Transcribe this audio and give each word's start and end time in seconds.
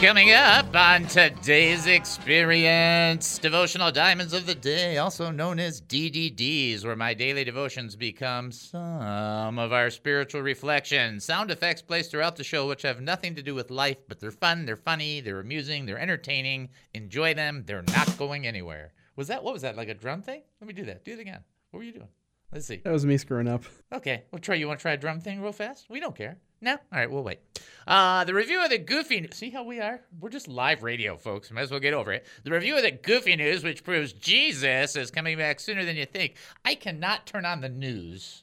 Coming 0.00 0.30
up 0.30 0.76
on 0.76 1.04
today's 1.04 1.86
experience 1.86 3.38
Devotional 3.38 3.90
Diamonds 3.90 4.34
of 4.34 4.44
the 4.44 4.54
Day, 4.54 4.98
also 4.98 5.30
known 5.30 5.58
as 5.58 5.80
DDDs, 5.80 6.84
where 6.84 6.96
my 6.96 7.14
daily 7.14 7.44
devotions 7.44 7.96
become 7.96 8.52
some 8.52 9.58
of 9.58 9.72
our 9.72 9.88
spiritual 9.88 10.42
reflections. 10.42 11.24
Sound 11.24 11.50
effects 11.50 11.80
placed 11.80 12.10
throughout 12.10 12.36
the 12.36 12.44
show, 12.44 12.68
which 12.68 12.82
have 12.82 13.00
nothing 13.00 13.34
to 13.36 13.42
do 13.42 13.54
with 13.54 13.70
life, 13.70 13.96
but 14.06 14.20
they're 14.20 14.30
fun, 14.30 14.66
they're 14.66 14.76
funny, 14.76 15.20
they're 15.20 15.40
amusing, 15.40 15.86
they're 15.86 15.98
entertaining. 15.98 16.68
Enjoy 16.92 17.32
them, 17.32 17.64
they're 17.66 17.84
not 17.94 18.18
going 18.18 18.46
anywhere. 18.46 18.92
Was 19.16 19.28
that, 19.28 19.42
what 19.42 19.54
was 19.54 19.62
that, 19.62 19.76
like 19.76 19.88
a 19.88 19.94
drum 19.94 20.20
thing? 20.20 20.42
Let 20.60 20.68
me 20.68 20.74
do 20.74 20.84
that. 20.84 21.06
Do 21.06 21.12
it 21.12 21.20
again. 21.20 21.40
What 21.70 21.78
were 21.78 21.84
you 21.84 21.92
doing? 21.92 22.08
Let's 22.52 22.66
see. 22.66 22.80
That 22.84 22.92
was 22.92 23.04
me 23.04 23.16
screwing 23.16 23.48
up. 23.48 23.64
Okay, 23.92 24.24
well, 24.32 24.40
Troy, 24.40 24.56
you 24.56 24.66
want 24.66 24.80
to 24.80 24.82
try 24.82 24.92
a 24.92 24.96
drum 24.96 25.20
thing 25.20 25.40
real 25.40 25.52
fast? 25.52 25.86
We 25.88 26.00
don't 26.00 26.14
care. 26.14 26.38
No? 26.60 26.72
All 26.72 26.78
right, 26.92 27.10
we'll 27.10 27.22
wait. 27.22 27.38
Uh, 27.86 28.24
the 28.24 28.34
review 28.34 28.62
of 28.62 28.68
the 28.68 28.78
Goofy 28.78 29.28
See 29.32 29.50
how 29.50 29.62
we 29.62 29.80
are? 29.80 30.00
We're 30.18 30.28
just 30.28 30.48
live 30.48 30.82
radio, 30.82 31.16
folks. 31.16 31.52
Might 31.52 31.62
as 31.62 31.70
well 31.70 31.80
get 31.80 31.94
over 31.94 32.12
it. 32.12 32.26
The 32.42 32.50
review 32.50 32.76
of 32.76 32.82
the 32.82 32.90
Goofy 32.90 33.36
News, 33.36 33.62
which 33.62 33.84
proves 33.84 34.12
Jesus 34.12 34.96
is 34.96 35.10
coming 35.12 35.38
back 35.38 35.60
sooner 35.60 35.84
than 35.84 35.96
you 35.96 36.04
think. 36.04 36.34
I 36.64 36.74
cannot 36.74 37.26
turn 37.26 37.44
on 37.44 37.60
the 37.60 37.68
news 37.68 38.42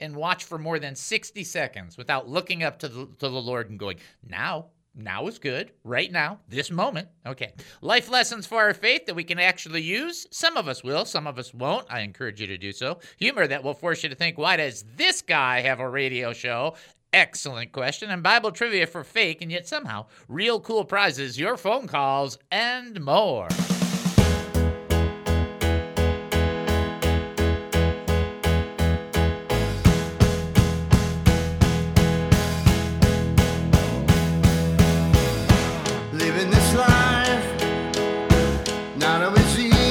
and 0.00 0.16
watch 0.16 0.44
for 0.44 0.58
more 0.58 0.78
than 0.78 0.96
60 0.96 1.44
seconds 1.44 1.96
without 1.96 2.28
looking 2.28 2.62
up 2.62 2.78
to 2.80 2.88
the, 2.88 3.06
to 3.06 3.28
the 3.28 3.30
Lord 3.30 3.70
and 3.70 3.78
going, 3.78 3.98
now, 4.26 4.66
now 4.94 5.26
is 5.26 5.38
good, 5.38 5.72
right 5.84 6.10
now, 6.10 6.40
this 6.48 6.70
moment. 6.70 7.08
Okay. 7.26 7.52
Life 7.80 8.10
lessons 8.10 8.46
for 8.46 8.58
our 8.58 8.74
faith 8.74 9.06
that 9.06 9.14
we 9.14 9.24
can 9.24 9.38
actually 9.38 9.82
use. 9.82 10.26
Some 10.30 10.56
of 10.56 10.68
us 10.68 10.82
will, 10.82 11.04
some 11.04 11.26
of 11.26 11.38
us 11.38 11.54
won't. 11.54 11.86
I 11.90 12.00
encourage 12.00 12.40
you 12.40 12.46
to 12.48 12.58
do 12.58 12.72
so. 12.72 12.98
Humor 13.18 13.46
that 13.46 13.62
will 13.62 13.74
force 13.74 14.02
you 14.02 14.08
to 14.08 14.14
think, 14.14 14.38
why 14.38 14.56
does 14.56 14.84
this 14.96 15.22
guy 15.22 15.60
have 15.60 15.80
a 15.80 15.88
radio 15.88 16.32
show? 16.32 16.74
Excellent 17.12 17.72
question. 17.72 18.10
And 18.10 18.22
Bible 18.22 18.52
trivia 18.52 18.86
for 18.86 19.04
fake 19.04 19.42
and 19.42 19.50
yet 19.50 19.66
somehow 19.66 20.06
real 20.28 20.60
cool 20.60 20.84
prizes, 20.84 21.38
your 21.38 21.56
phone 21.56 21.86
calls, 21.86 22.38
and 22.50 23.00
more. 23.00 23.48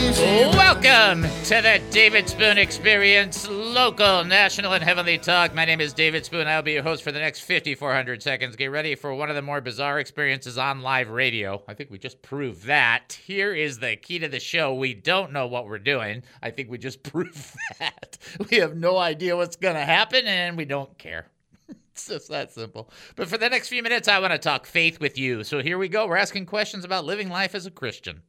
Welcome 0.09 1.21
to 1.21 1.61
the 1.61 1.79
David 1.91 2.27
Spoon 2.27 2.57
Experience, 2.57 3.47
local, 3.47 4.23
national, 4.23 4.73
and 4.73 4.83
heavenly 4.83 5.19
talk. 5.19 5.53
My 5.53 5.65
name 5.65 5.79
is 5.79 5.93
David 5.93 6.25
Spoon. 6.25 6.47
I'll 6.47 6.63
be 6.63 6.71
your 6.71 6.81
host 6.81 7.03
for 7.03 7.11
the 7.11 7.19
next 7.19 7.41
5,400 7.41 8.23
seconds. 8.23 8.55
Get 8.55 8.71
ready 8.71 8.95
for 8.95 9.13
one 9.13 9.29
of 9.29 9.35
the 9.35 9.43
more 9.43 9.61
bizarre 9.61 9.99
experiences 9.99 10.57
on 10.57 10.81
live 10.81 11.11
radio. 11.11 11.61
I 11.67 11.75
think 11.75 11.91
we 11.91 11.99
just 11.99 12.23
proved 12.23 12.65
that. 12.65 13.19
Here 13.23 13.53
is 13.53 13.77
the 13.77 13.97
key 13.97 14.17
to 14.17 14.27
the 14.27 14.39
show. 14.39 14.73
We 14.73 14.95
don't 14.95 15.31
know 15.31 15.45
what 15.45 15.67
we're 15.67 15.77
doing. 15.77 16.23
I 16.41 16.49
think 16.49 16.71
we 16.71 16.79
just 16.79 17.03
proved 17.11 17.55
that. 17.77 18.17
We 18.49 18.57
have 18.57 18.75
no 18.75 18.97
idea 18.97 19.37
what's 19.37 19.57
going 19.57 19.75
to 19.75 19.85
happen, 19.85 20.25
and 20.25 20.57
we 20.57 20.65
don't 20.65 20.97
care. 20.97 21.27
It's 21.91 22.07
just 22.07 22.29
that 22.29 22.51
simple. 22.51 22.89
But 23.15 23.27
for 23.27 23.37
the 23.37 23.49
next 23.49 23.67
few 23.67 23.83
minutes, 23.83 24.07
I 24.07 24.19
want 24.19 24.31
to 24.31 24.39
talk 24.39 24.65
faith 24.65 24.99
with 24.99 25.19
you. 25.19 25.43
So 25.43 25.61
here 25.61 25.77
we 25.77 25.89
go. 25.89 26.07
We're 26.07 26.15
asking 26.15 26.45
questions 26.45 26.83
about 26.83 27.05
living 27.05 27.29
life 27.29 27.53
as 27.53 27.65
a 27.65 27.71
Christian. 27.71 28.23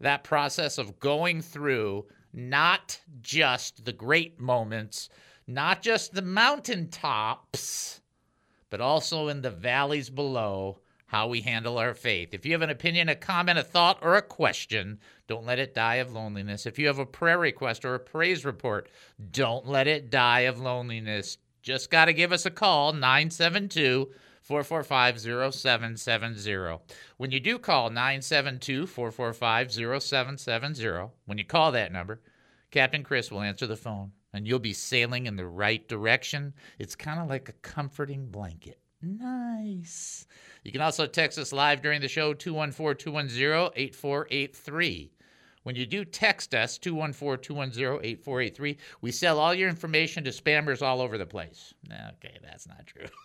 That 0.00 0.24
process 0.24 0.78
of 0.78 1.00
going 1.00 1.40
through 1.42 2.06
not 2.32 3.00
just 3.22 3.84
the 3.84 3.92
great 3.92 4.38
moments, 4.38 5.08
not 5.46 5.82
just 5.82 6.12
the 6.12 6.22
mountaintops, 6.22 8.00
but 8.68 8.80
also 8.80 9.28
in 9.28 9.42
the 9.42 9.50
valleys 9.50 10.10
below, 10.10 10.80
how 11.06 11.28
we 11.28 11.40
handle 11.40 11.78
our 11.78 11.94
faith. 11.94 12.34
If 12.34 12.44
you 12.44 12.52
have 12.52 12.62
an 12.62 12.70
opinion, 12.70 13.08
a 13.08 13.14
comment, 13.14 13.58
a 13.58 13.62
thought, 13.62 13.98
or 14.02 14.16
a 14.16 14.22
question, 14.22 14.98
don't 15.28 15.46
let 15.46 15.58
it 15.58 15.72
die 15.74 15.96
of 15.96 16.12
loneliness. 16.12 16.66
If 16.66 16.78
you 16.78 16.88
have 16.88 16.98
a 16.98 17.06
prayer 17.06 17.38
request 17.38 17.84
or 17.84 17.94
a 17.94 18.00
praise 18.00 18.44
report, 18.44 18.90
don't 19.30 19.66
let 19.66 19.86
it 19.86 20.10
die 20.10 20.40
of 20.40 20.60
loneliness. 20.60 21.38
Just 21.62 21.90
got 21.90 22.06
to 22.06 22.12
give 22.12 22.32
us 22.32 22.44
a 22.44 22.50
call, 22.50 22.92
972 22.92 24.06
445 24.06 24.25
0770. 24.46 26.78
When 27.16 27.32
you 27.32 27.40
do 27.40 27.58
call 27.58 27.90
972 27.90 28.86
445 28.86 29.72
0770, 29.72 31.10
when 31.24 31.38
you 31.38 31.44
call 31.44 31.72
that 31.72 31.92
number, 31.92 32.20
Captain 32.70 33.02
Chris 33.02 33.30
will 33.30 33.40
answer 33.40 33.66
the 33.66 33.76
phone 33.76 34.12
and 34.32 34.46
you'll 34.46 34.58
be 34.58 34.72
sailing 34.72 35.26
in 35.26 35.34
the 35.34 35.46
right 35.46 35.88
direction. 35.88 36.54
It's 36.78 36.94
kind 36.94 37.20
of 37.20 37.28
like 37.28 37.48
a 37.48 37.54
comforting 37.54 38.26
blanket. 38.26 38.78
Nice. 39.02 40.26
You 40.62 40.72
can 40.72 40.80
also 40.80 41.06
text 41.06 41.38
us 41.38 41.52
live 41.52 41.82
during 41.82 42.00
the 42.00 42.08
show 42.08 42.32
214 42.32 43.12
210 43.12 43.72
8483. 43.74 45.12
When 45.64 45.74
you 45.74 45.86
do 45.86 46.04
text 46.04 46.54
us 46.54 46.78
214 46.78 47.42
210 47.42 48.04
8483, 48.04 48.78
we 49.00 49.10
sell 49.10 49.40
all 49.40 49.54
your 49.54 49.68
information 49.68 50.22
to 50.22 50.30
spammers 50.30 50.82
all 50.82 51.00
over 51.00 51.18
the 51.18 51.26
place. 51.26 51.74
Okay, 51.90 52.38
that's 52.42 52.68
not 52.68 52.86
true. 52.86 53.06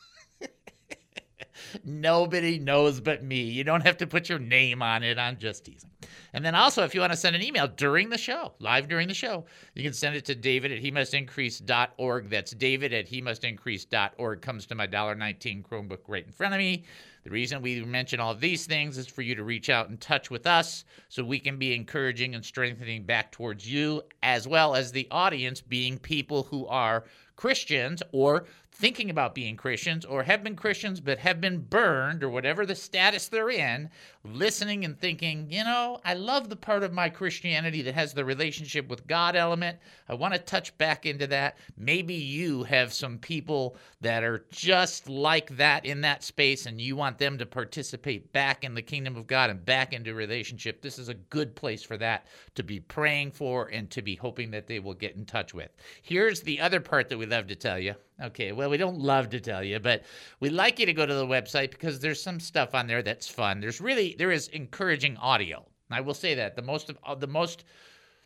Nobody 1.84 2.60
knows 2.60 3.00
but 3.00 3.24
me. 3.24 3.42
You 3.42 3.64
don't 3.64 3.86
have 3.86 3.98
to 3.98 4.08
put 4.08 4.30
your 4.30 4.40
name 4.40 4.82
on 4.82 5.04
it. 5.04 5.18
I'm 5.18 5.38
just 5.38 5.66
teasing. 5.66 5.90
And 6.34 6.46
then 6.46 6.56
also, 6.56 6.84
if 6.84 6.96
you 6.96 7.02
want 7.02 7.14
to 7.14 7.18
send 7.18 7.36
an 7.36 7.44
email 7.44 7.68
during 7.68 8.10
the 8.10 8.18
show, 8.18 8.54
live 8.60 8.88
during 8.88 9.08
the 9.08 9.14
show, 9.14 9.46
you 9.76 9.84
can 9.84 9.94
send 9.94 10.16
it 10.16 10.26
to 10.26 10.36
david 10.36 10.72
at 10.72 10.80
he 10.80 10.92
must 10.92 11.14
increase.org. 11.14 12.30
That's 12.30 12.52
david 12.52 12.94
at 12.94 13.08
he 13.08 13.22
must 13.22 13.44
increase.org. 13.44 14.42
Comes 14.42 14.66
to 14.68 14.76
my 14.76 14.88
$1.19 14.88 15.64
Chromebook 15.64 16.00
right 16.08 16.26
in 16.26 16.32
front 16.32 16.54
of 16.54 16.60
me. 16.60 16.84
The 17.24 17.30
reason 17.30 17.62
we 17.62 17.84
mention 17.86 18.20
all 18.20 18.34
these 18.34 18.66
things 18.66 18.98
is 18.98 19.06
for 19.06 19.22
you 19.22 19.36
to 19.36 19.44
reach 19.44 19.70
out 19.70 19.90
and 19.90 20.02
touch 20.02 20.32
with 20.32 20.48
us 20.48 20.86
so 21.08 21.24
we 21.24 21.40
can 21.40 21.58
be 21.58 21.76
encouraging 21.76 22.34
and 22.34 22.44
strengthening 22.44 23.04
back 23.04 23.32
towards 23.32 23.72
you, 23.72 24.02
as 24.24 24.48
well 24.48 24.74
as 24.74 24.92
the 24.92 25.08
audience 25.12 25.62
being 25.62 26.00
people 26.00 26.44
who 26.44 26.66
are 26.66 27.04
Christians 27.36 28.02
or 28.12 28.46
thinking 28.81 29.12
about 29.12 29.36
being 29.36 29.56
Christians 29.56 30.06
or 30.06 30.24
have 30.24 30.44
been 30.44 30.56
Christians 30.56 31.00
but 31.00 31.19
have 31.19 31.40
been 31.40 31.59
burned 31.59 32.24
or 32.24 32.31
whatever 32.31 32.66
the 32.66 32.74
status 32.74 33.28
they're 33.28 33.52
in, 33.52 33.92
listening 34.24 34.84
and 34.84 35.00
thinking, 35.00 35.46
you 35.52 35.64
know, 35.64 36.02
I 36.03 36.16
love 36.16 36.50
the 36.50 36.56
part 36.56 36.81
of 36.81 36.91
my 36.91 37.08
Christianity 37.08 37.84
that 37.84 37.94
has 37.94 38.12
the 38.12 38.25
relationship 38.25 38.90
with 38.90 39.06
God 39.06 39.36
element. 39.36 39.78
I 40.09 40.16
want 40.16 40.34
to 40.34 40.40
touch 40.40 40.75
back 40.80 41.06
into 41.06 41.28
that. 41.28 41.59
Maybe 41.78 42.16
you 42.16 42.64
have 42.64 42.91
some 42.91 43.20
people 43.20 43.78
that 44.02 44.24
are 44.24 44.46
just 44.50 45.08
like 45.08 45.56
that 45.58 45.86
in 45.86 46.02
that 46.02 46.24
space 46.24 46.66
and 46.66 46.81
you 46.81 46.96
want 46.96 47.20
them 47.20 47.38
to 47.38 47.46
participate 47.46 48.34
back 48.34 48.64
in 48.64 48.74
the 48.74 48.81
kingdom 48.81 49.16
of 49.16 49.28
God 49.28 49.52
and 49.52 49.64
back 49.64 49.94
into 49.94 50.16
relationship. 50.16 50.81
This 50.81 50.97
is 50.97 51.08
a 51.08 51.14
good 51.14 51.56
place 51.56 51.84
for 51.84 51.97
that 51.97 52.25
to 52.56 52.64
be 52.64 52.80
praying 52.80 53.34
for 53.34 53.68
and 53.68 53.91
to 53.91 54.02
be 54.02 54.16
hoping 54.16 54.50
that 54.52 54.66
they 54.66 54.80
will 54.80 54.96
get 54.96 55.16
in 55.16 55.25
touch 55.25 55.53
with. 55.53 55.70
Here's 56.02 56.41
the 56.41 56.59
other 56.59 56.80
part 56.80 57.09
that 57.09 57.20
we 57.20 57.28
love 57.28 57.46
to 57.46 57.56
tell 57.56 57.78
you. 57.78 57.94
Okay, 58.22 58.52
well, 58.52 58.70
we 58.70 58.78
don't 58.78 59.00
love 59.00 59.30
to 59.30 59.40
tell 59.40 59.64
you, 59.64 59.80
but 59.80 60.04
we 60.40 60.50
like 60.50 60.79
you 60.79 60.85
to 60.85 60.94
go 60.94 61.06
to 61.06 61.14
the 61.14 61.26
website 61.26 61.72
because 61.72 62.00
there's 62.00 62.22
some 62.22 62.40
stuff 62.40 62.76
on 62.76 62.88
there 62.88 63.02
that's 63.02 63.28
fun. 63.28 63.59
There's 63.59 63.82
really 63.82 64.16
there 64.18 64.32
is 64.32 64.47
encouraging 64.50 65.18
audio. 65.18 65.66
I 65.90 66.02
will 66.02 66.14
say 66.14 66.35
that 66.35 66.56
the 66.56 66.62
most 66.62 66.90
of 66.90 66.97
uh, 67.03 67.16
the 67.16 67.28
most 67.28 67.64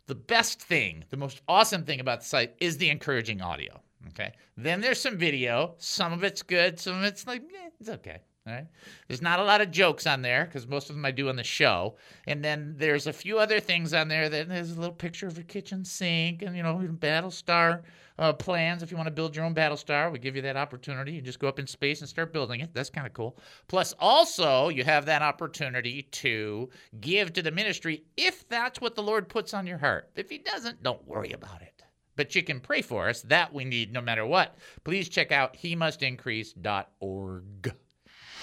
the 0.06 0.14
best 0.14 0.60
thing, 0.60 1.04
the 1.10 1.16
most 1.16 1.40
awesome 1.48 1.84
thing 1.84 2.00
about 2.00 2.20
the 2.20 2.26
site 2.26 2.54
is 2.60 2.78
the 2.78 2.90
encouraging 2.90 3.40
audio. 3.40 3.80
Okay. 4.08 4.32
Then 4.56 4.80
there's 4.80 5.00
some 5.00 5.16
video. 5.16 5.74
Some 5.78 6.12
of 6.12 6.22
it's 6.24 6.42
good. 6.42 6.78
Some 6.78 6.96
of 6.98 7.04
it's 7.04 7.26
like, 7.26 7.42
eh, 7.42 7.70
it's 7.80 7.88
okay. 7.88 8.18
All 8.46 8.52
right. 8.52 8.66
There's 9.08 9.22
not 9.22 9.40
a 9.40 9.44
lot 9.44 9.60
of 9.60 9.72
jokes 9.72 10.06
on 10.06 10.22
there 10.22 10.44
because 10.44 10.68
most 10.68 10.88
of 10.88 10.94
them 10.94 11.04
I 11.04 11.10
do 11.10 11.28
on 11.28 11.34
the 11.34 11.42
show. 11.42 11.96
And 12.28 12.44
then 12.44 12.74
there's 12.76 13.08
a 13.08 13.12
few 13.12 13.40
other 13.40 13.58
things 13.58 13.92
on 13.92 14.06
there 14.06 14.28
that 14.28 14.48
there's 14.48 14.70
a 14.70 14.78
little 14.80 14.94
picture 14.94 15.26
of 15.26 15.36
a 15.36 15.42
kitchen 15.42 15.84
sink 15.84 16.42
and, 16.42 16.56
you 16.56 16.62
know, 16.62 16.76
Battlestar 16.76 17.82
uh, 18.20 18.32
plans. 18.32 18.84
If 18.84 18.92
you 18.92 18.96
want 18.96 19.08
to 19.08 19.12
build 19.12 19.34
your 19.34 19.44
own 19.44 19.54
Battlestar, 19.54 20.12
we 20.12 20.20
give 20.20 20.36
you 20.36 20.42
that 20.42 20.56
opportunity. 20.56 21.10
You 21.12 21.22
just 21.22 21.40
go 21.40 21.48
up 21.48 21.58
in 21.58 21.66
space 21.66 22.00
and 22.02 22.08
start 22.08 22.32
building 22.32 22.60
it. 22.60 22.72
That's 22.72 22.88
kind 22.88 23.06
of 23.06 23.12
cool. 23.14 23.36
Plus, 23.66 23.94
also, 23.98 24.68
you 24.68 24.84
have 24.84 25.06
that 25.06 25.22
opportunity 25.22 26.02
to 26.02 26.70
give 27.00 27.32
to 27.32 27.42
the 27.42 27.50
ministry 27.50 28.04
if 28.16 28.48
that's 28.48 28.80
what 28.80 28.94
the 28.94 29.02
Lord 29.02 29.28
puts 29.28 29.54
on 29.54 29.66
your 29.66 29.78
heart. 29.78 30.08
If 30.14 30.30
He 30.30 30.38
doesn't, 30.38 30.84
don't 30.84 31.04
worry 31.06 31.32
about 31.32 31.62
it. 31.62 31.82
but 32.14 32.34
you 32.36 32.44
can 32.44 32.60
pray 32.60 32.80
for 32.80 33.08
us. 33.08 33.22
That 33.22 33.52
we 33.52 33.64
need 33.64 33.92
no 33.92 34.00
matter 34.00 34.24
what. 34.24 34.56
Please 34.84 35.08
check 35.08 35.32
out 35.32 35.56
he 35.56 35.74
must 35.74 36.02
increase.org. 36.02 37.74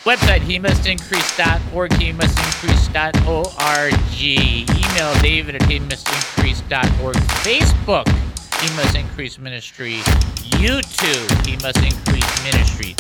Website, 0.04 0.42
he 0.42 0.60
must 0.60 0.86
increase.org, 0.86 1.94
he 1.94 2.12
must 2.12 2.38
increase.org. 2.38 3.94
Email 4.20 5.22
David 5.22 5.56
at 5.56 5.64
he 5.64 5.80
must 5.80 6.06
increase.org. 6.10 7.16
Facebook, 7.16 8.10
he 8.60 8.76
must 8.76 8.96
increase 8.98 9.40
ministry. 9.40 10.00
YouTube, 10.60 11.48
he 11.48 11.56
must 11.64 11.78
increase 11.78 12.44
ministry. 12.44 12.96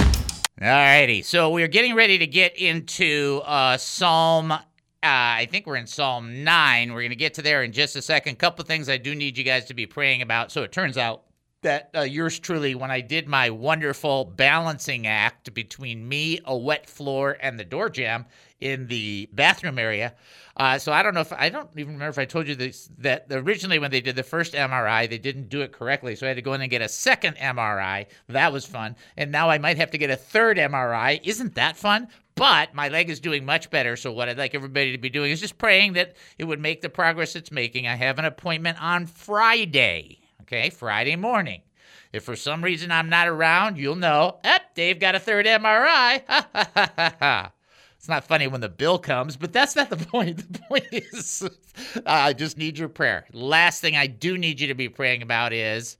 Alrighty, 0.61 1.25
so 1.25 1.50
we're 1.50 1.67
getting 1.67 1.94
ready 1.94 2.17
to 2.19 2.25
get 2.25 2.55
into 2.55 3.41
uh, 3.44 3.75
Psalm. 3.75 4.53
Uh, 4.53 4.61
I 5.01 5.50
think 5.51 5.67
we're 5.67 5.75
in 5.75 5.88
Psalm 5.88 6.45
9. 6.45 6.94
We're 6.94 7.01
going 7.01 7.09
to 7.09 7.17
get 7.17 7.33
to 7.33 7.41
there 7.41 7.63
in 7.63 7.73
just 7.73 7.97
a 7.97 8.01
second. 8.01 8.39
couple 8.39 8.63
things 8.63 8.88
I 8.88 8.95
do 8.95 9.13
need 9.13 9.38
you 9.38 9.44
guys 9.44 9.65
to 9.65 9.73
be 9.73 9.85
praying 9.85 10.21
about. 10.21 10.53
So 10.53 10.63
it 10.63 10.71
turns 10.71 10.97
out 10.97 11.23
that 11.63 11.89
uh, 11.95 12.01
yours 12.01 12.39
truly, 12.39 12.75
when 12.75 12.92
I 12.92 13.01
did 13.01 13.27
my 13.27 13.50
wonderful 13.50 14.25
balancing 14.25 15.07
act 15.07 15.54
between 15.54 16.07
me, 16.07 16.39
a 16.45 16.56
wet 16.56 16.89
floor, 16.89 17.38
and 17.42 17.60
the 17.60 17.65
door 17.65 17.89
jamb 17.89 18.25
in 18.62 18.88
the 18.88 19.27
bathroom 19.33 19.77
area. 19.77 20.13
Uh, 20.56 20.77
so 20.77 20.92
I 20.94 21.01
don't 21.01 21.13
know 21.13 21.21
if 21.21 21.33
I 21.33 21.50
don't 21.50 21.69
even 21.75 21.94
remember 21.94 22.12
if 22.12 22.19
I 22.19 22.25
told 22.25 22.48
you 22.48 22.56
this 22.56 22.89
that 23.00 23.25
originally 23.31 23.80
when 23.80 23.92
they 23.92 24.01
did 24.01 24.15
the 24.15 24.24
first 24.24 24.54
MRI 24.54 25.10
they 25.10 25.18
didn't 25.18 25.50
do 25.50 25.62
it 25.62 25.71
correctly, 25.71 26.15
so 26.15 26.25
I 26.25 26.30
had 26.30 26.36
to 26.36 26.42
go 26.42 26.54
in 26.54 26.62
and 26.62 26.69
get 26.69 26.81
a 26.81 26.88
second 26.88 27.38
MRI. 27.38 28.06
That 28.30 28.54
was 28.54 28.65
fun, 28.65 28.95
and 29.18 29.31
now 29.31 29.50
I 29.50 29.57
might 29.57 29.77
have 29.77 29.92
to 29.92 29.98
get 29.98 30.12
a 30.12 30.15
third 30.15 30.57
MRI. 30.57 31.19
Isn't 31.24 31.56
that 31.56 31.75
fun? 31.75 32.07
But 32.36 32.74
my 32.74 32.89
leg 32.89 33.10
is 33.10 33.19
doing 33.19 33.45
much 33.45 33.69
better. 33.69 33.95
So, 33.95 34.12
what 34.12 34.30
I'd 34.30 34.38
like 34.38 34.56
everybody 34.56 34.92
to 34.92 34.98
be 34.98 35.10
doing 35.10 35.31
is 35.31 35.42
just 35.42 35.57
praying 35.57 35.94
that 35.94 36.15
it 36.38 36.45
would 36.45 36.60
make 36.60 36.81
the 36.81 36.89
progress 36.89 37.36
it's 37.36 37.51
making. 37.51 37.88
I 37.88 37.95
have 37.95 38.19
an 38.19 38.25
appointment 38.25 38.81
on 38.81 39.06
Friday 39.06 40.22
okay, 40.43 40.69
Friday 40.69 41.15
morning. 41.15 41.61
If 42.11 42.23
for 42.23 42.35
some 42.35 42.63
reason 42.63 42.91
I'm 42.91 43.09
not 43.09 43.27
around, 43.27 43.77
you'll 43.77 43.95
know, 43.95 44.39
eh, 44.43 44.59
Dave 44.75 44.99
got 44.99 45.15
a 45.15 45.19
third 45.19 45.45
MRI. 45.45 46.21
it's 47.97 48.09
not 48.09 48.25
funny 48.25 48.47
when 48.47 48.61
the 48.61 48.69
bill 48.69 48.99
comes, 48.99 49.35
but 49.35 49.53
that's 49.53 49.75
not 49.75 49.89
the 49.89 49.97
point. 50.05 50.37
The 50.37 50.59
point 50.59 50.87
is, 50.91 51.49
I 52.05 52.33
just 52.33 52.57
need 52.57 52.77
your 52.77 52.89
prayer. 52.89 53.25
Last 53.33 53.81
thing 53.81 53.95
I 53.95 54.07
do 54.07 54.37
need 54.37 54.59
you 54.59 54.67
to 54.67 54.75
be 54.75 54.89
praying 54.89 55.21
about 55.21 55.53
is 55.53 55.97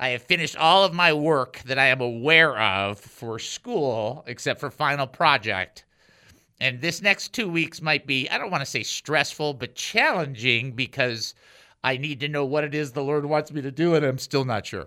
I 0.00 0.08
have 0.08 0.22
finished 0.22 0.56
all 0.56 0.82
of 0.84 0.92
my 0.92 1.12
work 1.12 1.62
that 1.66 1.78
I 1.78 1.86
am 1.86 2.00
aware 2.00 2.58
of 2.58 2.98
for 2.98 3.38
school, 3.38 4.24
except 4.26 4.60
for 4.60 4.70
final 4.70 5.06
project. 5.06 5.84
And 6.58 6.80
this 6.80 7.02
next 7.02 7.32
two 7.32 7.48
weeks 7.48 7.82
might 7.82 8.06
be, 8.06 8.28
I 8.30 8.38
don't 8.38 8.50
want 8.50 8.62
to 8.62 8.70
say 8.70 8.82
stressful, 8.82 9.54
but 9.54 9.74
challenging 9.74 10.72
because 10.72 11.34
I 11.84 11.98
need 11.98 12.20
to 12.20 12.28
know 12.28 12.46
what 12.46 12.64
it 12.64 12.74
is 12.74 12.92
the 12.92 13.04
Lord 13.04 13.26
wants 13.26 13.52
me 13.52 13.60
to 13.60 13.70
do, 13.70 13.94
and 13.94 14.06
I'm 14.06 14.16
still 14.16 14.46
not 14.46 14.64
sure. 14.64 14.86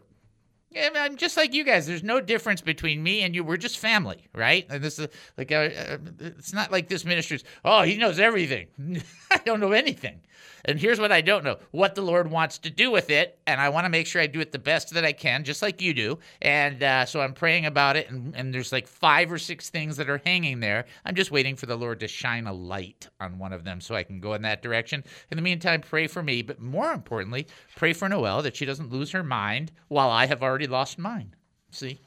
I'm 0.75 1.15
just 1.15 1.37
like 1.37 1.53
you 1.53 1.63
guys. 1.63 1.87
There's 1.87 2.03
no 2.03 2.19
difference 2.19 2.61
between 2.61 3.01
me 3.01 3.21
and 3.21 3.33
you. 3.33 3.43
We're 3.43 3.57
just 3.57 3.79
family, 3.79 4.27
right? 4.35 4.65
And 4.69 4.83
this 4.83 4.99
is 4.99 5.07
like, 5.37 5.51
uh, 5.51 5.69
uh 5.75 5.97
it's 6.19 6.53
not 6.53 6.71
like 6.71 6.89
this 6.89 7.05
minister's. 7.05 7.43
Oh, 7.63 7.83
he 7.83 7.97
knows 7.97 8.19
everything. 8.19 8.67
I 9.31 9.37
don't 9.37 9.59
know 9.59 9.71
anything. 9.71 10.21
And 10.65 10.79
here's 10.79 10.99
what 10.99 11.11
I 11.11 11.21
don't 11.21 11.45
know 11.45 11.57
what 11.71 11.95
the 11.95 12.01
Lord 12.01 12.29
wants 12.29 12.57
to 12.59 12.69
do 12.69 12.91
with 12.91 13.09
it. 13.09 13.39
And 13.47 13.61
I 13.61 13.69
want 13.69 13.85
to 13.85 13.89
make 13.89 14.05
sure 14.05 14.21
I 14.21 14.27
do 14.27 14.41
it 14.41 14.51
the 14.51 14.59
best 14.59 14.93
that 14.93 15.05
I 15.05 15.13
can, 15.13 15.43
just 15.43 15.61
like 15.61 15.81
you 15.81 15.93
do. 15.93 16.19
And 16.41 16.83
uh, 16.83 17.05
so 17.05 17.21
I'm 17.21 17.33
praying 17.33 17.65
about 17.65 17.95
it. 17.95 18.09
And, 18.09 18.35
and 18.35 18.53
there's 18.53 18.71
like 18.71 18.87
five 18.87 19.31
or 19.31 19.37
six 19.37 19.69
things 19.69 19.95
that 19.97 20.09
are 20.09 20.21
hanging 20.25 20.59
there. 20.59 20.85
I'm 21.05 21.15
just 21.15 21.31
waiting 21.31 21.55
for 21.55 21.67
the 21.67 21.77
Lord 21.77 22.01
to 22.01 22.07
shine 22.07 22.47
a 22.47 22.53
light 22.53 23.07
on 23.19 23.39
one 23.39 23.53
of 23.53 23.63
them 23.63 23.79
so 23.79 23.95
I 23.95 24.03
can 24.03 24.19
go 24.19 24.33
in 24.33 24.41
that 24.41 24.61
direction. 24.61 25.03
In 25.31 25.37
the 25.37 25.41
meantime, 25.41 25.81
pray 25.81 26.07
for 26.07 26.21
me. 26.21 26.41
But 26.41 26.59
more 26.59 26.91
importantly, 26.91 27.47
pray 27.75 27.93
for 27.93 28.09
Noelle 28.09 28.41
that 28.41 28.55
she 28.55 28.65
doesn't 28.65 28.91
lose 28.91 29.11
her 29.11 29.23
mind 29.23 29.71
while 29.87 30.09
I 30.09 30.25
have 30.25 30.43
already 30.43 30.66
lost 30.67 30.97
mine. 30.97 31.35
See? 31.71 31.99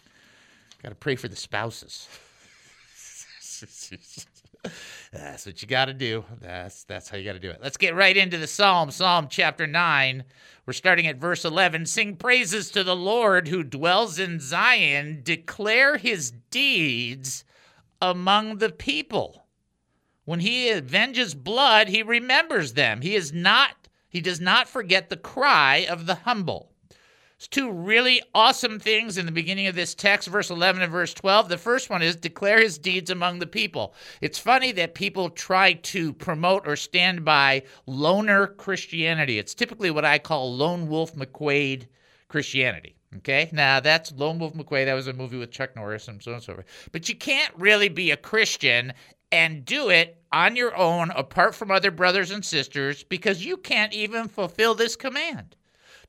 Got 0.82 0.90
to 0.90 0.94
pray 0.94 1.16
for 1.16 1.28
the 1.28 1.36
spouses. 1.36 2.08
That's 5.12 5.46
what 5.46 5.60
you 5.60 5.68
got 5.68 5.86
to 5.86 5.94
do. 5.94 6.24
That's 6.40 6.84
that's 6.84 7.08
how 7.08 7.16
you 7.16 7.24
got 7.24 7.32
to 7.32 7.40
do 7.40 7.50
it. 7.50 7.60
Let's 7.62 7.76
get 7.76 7.94
right 7.94 8.16
into 8.16 8.38
the 8.38 8.46
Psalm, 8.46 8.90
Psalm 8.90 9.26
chapter 9.28 9.66
9. 9.66 10.24
We're 10.66 10.72
starting 10.72 11.06
at 11.06 11.16
verse 11.16 11.44
11. 11.44 11.86
Sing 11.86 12.16
praises 12.16 12.70
to 12.70 12.84
the 12.84 12.96
Lord 12.96 13.48
who 13.48 13.62
dwells 13.62 14.18
in 14.18 14.38
Zion, 14.38 15.20
declare 15.22 15.96
his 15.96 16.30
deeds 16.50 17.44
among 18.00 18.58
the 18.58 18.70
people. 18.70 19.46
When 20.24 20.40
he 20.40 20.70
avenges 20.70 21.34
blood, 21.34 21.88
he 21.88 22.02
remembers 22.02 22.74
them. 22.74 23.00
He 23.00 23.16
is 23.16 23.32
not 23.32 23.88
he 24.08 24.20
does 24.20 24.40
not 24.40 24.68
forget 24.68 25.08
the 25.08 25.16
cry 25.16 25.86
of 25.88 26.06
the 26.06 26.16
humble. 26.16 26.69
There's 27.40 27.48
two 27.48 27.72
really 27.72 28.20
awesome 28.34 28.78
things 28.78 29.16
in 29.16 29.24
the 29.24 29.32
beginning 29.32 29.66
of 29.66 29.74
this 29.74 29.94
text, 29.94 30.28
verse 30.28 30.50
11 30.50 30.82
and 30.82 30.92
verse 30.92 31.14
12. 31.14 31.48
The 31.48 31.56
first 31.56 31.88
one 31.88 32.02
is 32.02 32.14
declare 32.14 32.60
his 32.60 32.76
deeds 32.76 33.08
among 33.08 33.38
the 33.38 33.46
people. 33.46 33.94
It's 34.20 34.38
funny 34.38 34.72
that 34.72 34.94
people 34.94 35.30
try 35.30 35.72
to 35.72 36.12
promote 36.12 36.68
or 36.68 36.76
stand 36.76 37.24
by 37.24 37.62
loner 37.86 38.46
Christianity. 38.46 39.38
It's 39.38 39.54
typically 39.54 39.90
what 39.90 40.04
I 40.04 40.18
call 40.18 40.54
lone 40.54 40.86
wolf 40.86 41.14
McQuade 41.14 41.86
Christianity. 42.28 42.96
Okay, 43.16 43.48
now 43.52 43.80
that's 43.80 44.12
Lone 44.12 44.38
Wolf 44.38 44.52
McQuade. 44.52 44.84
That 44.84 44.92
was 44.92 45.06
a 45.06 45.14
movie 45.14 45.38
with 45.38 45.50
Chuck 45.50 45.74
Norris 45.74 46.08
and 46.08 46.22
so 46.22 46.32
on 46.32 46.34
and 46.34 46.44
so 46.44 46.52
forth. 46.52 46.66
But 46.92 47.08
you 47.08 47.16
can't 47.16 47.54
really 47.56 47.88
be 47.88 48.10
a 48.10 48.18
Christian 48.18 48.92
and 49.32 49.64
do 49.64 49.88
it 49.88 50.22
on 50.30 50.56
your 50.56 50.76
own 50.76 51.10
apart 51.12 51.54
from 51.54 51.70
other 51.70 51.90
brothers 51.90 52.30
and 52.32 52.44
sisters 52.44 53.02
because 53.02 53.46
you 53.46 53.56
can't 53.56 53.94
even 53.94 54.28
fulfill 54.28 54.74
this 54.74 54.94
command 54.94 55.56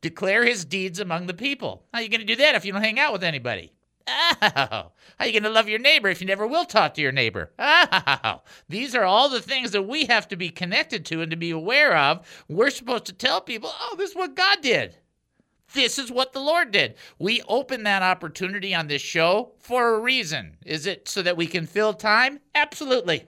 declare 0.01 0.45
his 0.45 0.65
deeds 0.65 0.99
among 0.99 1.27
the 1.27 1.33
people. 1.33 1.85
How 1.93 1.99
are 1.99 2.01
you 2.01 2.09
going 2.09 2.21
to 2.21 2.25
do 2.25 2.35
that 2.37 2.55
if 2.55 2.65
you 2.65 2.73
don't 2.73 2.81
hang 2.81 2.99
out 2.99 3.13
with 3.13 3.23
anybody? 3.23 3.71
Oh, 4.07 4.35
how 4.41 4.91
are 5.19 5.25
you 5.27 5.31
going 5.31 5.43
to 5.43 5.49
love 5.49 5.69
your 5.69 5.79
neighbor 5.79 6.09
if 6.09 6.21
you 6.21 6.27
never 6.27 6.47
will 6.47 6.65
talk 6.65 6.95
to 6.95 7.01
your 7.01 7.11
neighbor? 7.11 7.51
Oh, 7.59 8.41
these 8.67 8.95
are 8.95 9.03
all 9.03 9.29
the 9.29 9.41
things 9.41 9.71
that 9.71 9.83
we 9.83 10.05
have 10.05 10.27
to 10.29 10.35
be 10.35 10.49
connected 10.49 11.05
to 11.05 11.21
and 11.21 11.29
to 11.31 11.37
be 11.37 11.51
aware 11.51 11.95
of. 11.95 12.27
We're 12.49 12.71
supposed 12.71 13.05
to 13.05 13.13
tell 13.13 13.41
people, 13.41 13.71
oh, 13.71 13.95
this 13.97 14.09
is 14.11 14.15
what 14.15 14.35
God 14.35 14.61
did. 14.61 14.97
This 15.73 15.97
is 15.97 16.11
what 16.11 16.33
the 16.33 16.41
Lord 16.41 16.71
did. 16.71 16.95
We 17.19 17.41
open 17.47 17.83
that 17.83 18.01
opportunity 18.01 18.75
on 18.75 18.87
this 18.87 19.01
show 19.01 19.53
for 19.59 19.95
a 19.95 19.99
reason. 19.99 20.57
Is 20.65 20.85
it 20.85 21.07
so 21.07 21.21
that 21.21 21.37
we 21.37 21.47
can 21.47 21.65
fill 21.65 21.93
time? 21.93 22.39
Absolutely. 22.55 23.25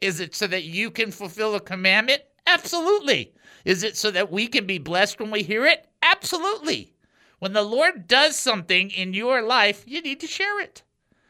Is 0.00 0.18
it 0.18 0.34
so 0.34 0.46
that 0.48 0.64
you 0.64 0.90
can 0.90 1.12
fulfill 1.12 1.54
a 1.54 1.60
commandment? 1.60 2.22
Absolutely. 2.46 3.32
Is 3.64 3.84
it 3.84 3.96
so 3.96 4.10
that 4.10 4.32
we 4.32 4.48
can 4.48 4.66
be 4.66 4.78
blessed 4.78 5.20
when 5.20 5.30
we 5.30 5.42
hear 5.42 5.66
it? 5.66 5.86
Absolutely. 6.10 6.94
When 7.38 7.52
the 7.52 7.62
Lord 7.62 8.06
does 8.06 8.36
something 8.36 8.90
in 8.90 9.14
your 9.14 9.42
life, 9.42 9.84
you 9.86 10.02
need 10.02 10.20
to 10.20 10.26
share 10.26 10.60
it. 10.60 10.82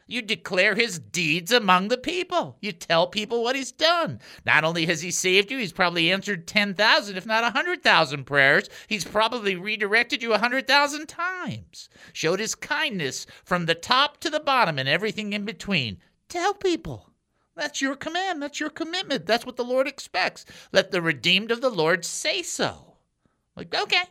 You 0.07 0.21
declare 0.21 0.75
his 0.75 0.99
deeds 0.99 1.53
among 1.53 1.87
the 1.87 1.97
people. 1.97 2.57
You 2.59 2.73
tell 2.73 3.07
people 3.07 3.43
what 3.43 3.55
he's 3.55 3.71
done. 3.71 4.19
Not 4.45 4.65
only 4.65 4.85
has 4.87 5.01
he 5.01 5.09
saved 5.09 5.49
you, 5.49 5.57
he's 5.57 5.71
probably 5.71 6.11
answered 6.11 6.47
10,000, 6.47 7.15
if 7.15 7.25
not 7.25 7.43
100,000 7.43 8.25
prayers. 8.25 8.69
He's 8.87 9.05
probably 9.05 9.55
redirected 9.55 10.21
you 10.21 10.31
100,000 10.31 11.07
times. 11.07 11.87
Showed 12.11 12.41
his 12.41 12.55
kindness 12.55 13.25
from 13.45 13.67
the 13.67 13.75
top 13.75 14.19
to 14.19 14.29
the 14.29 14.41
bottom 14.41 14.77
and 14.77 14.89
everything 14.89 15.31
in 15.31 15.45
between. 15.45 15.99
Tell 16.27 16.53
people. 16.53 17.09
That's 17.55 17.81
your 17.81 17.95
command. 17.95 18.41
That's 18.41 18.59
your 18.59 18.69
commitment. 18.69 19.25
That's 19.25 19.45
what 19.45 19.55
the 19.55 19.63
Lord 19.63 19.87
expects. 19.87 20.45
Let 20.73 20.91
the 20.91 21.01
redeemed 21.01 21.51
of 21.51 21.61
the 21.61 21.69
Lord 21.69 22.03
say 22.03 22.41
so. 22.41 22.97
Like, 23.55 23.73
okay. 23.73 24.03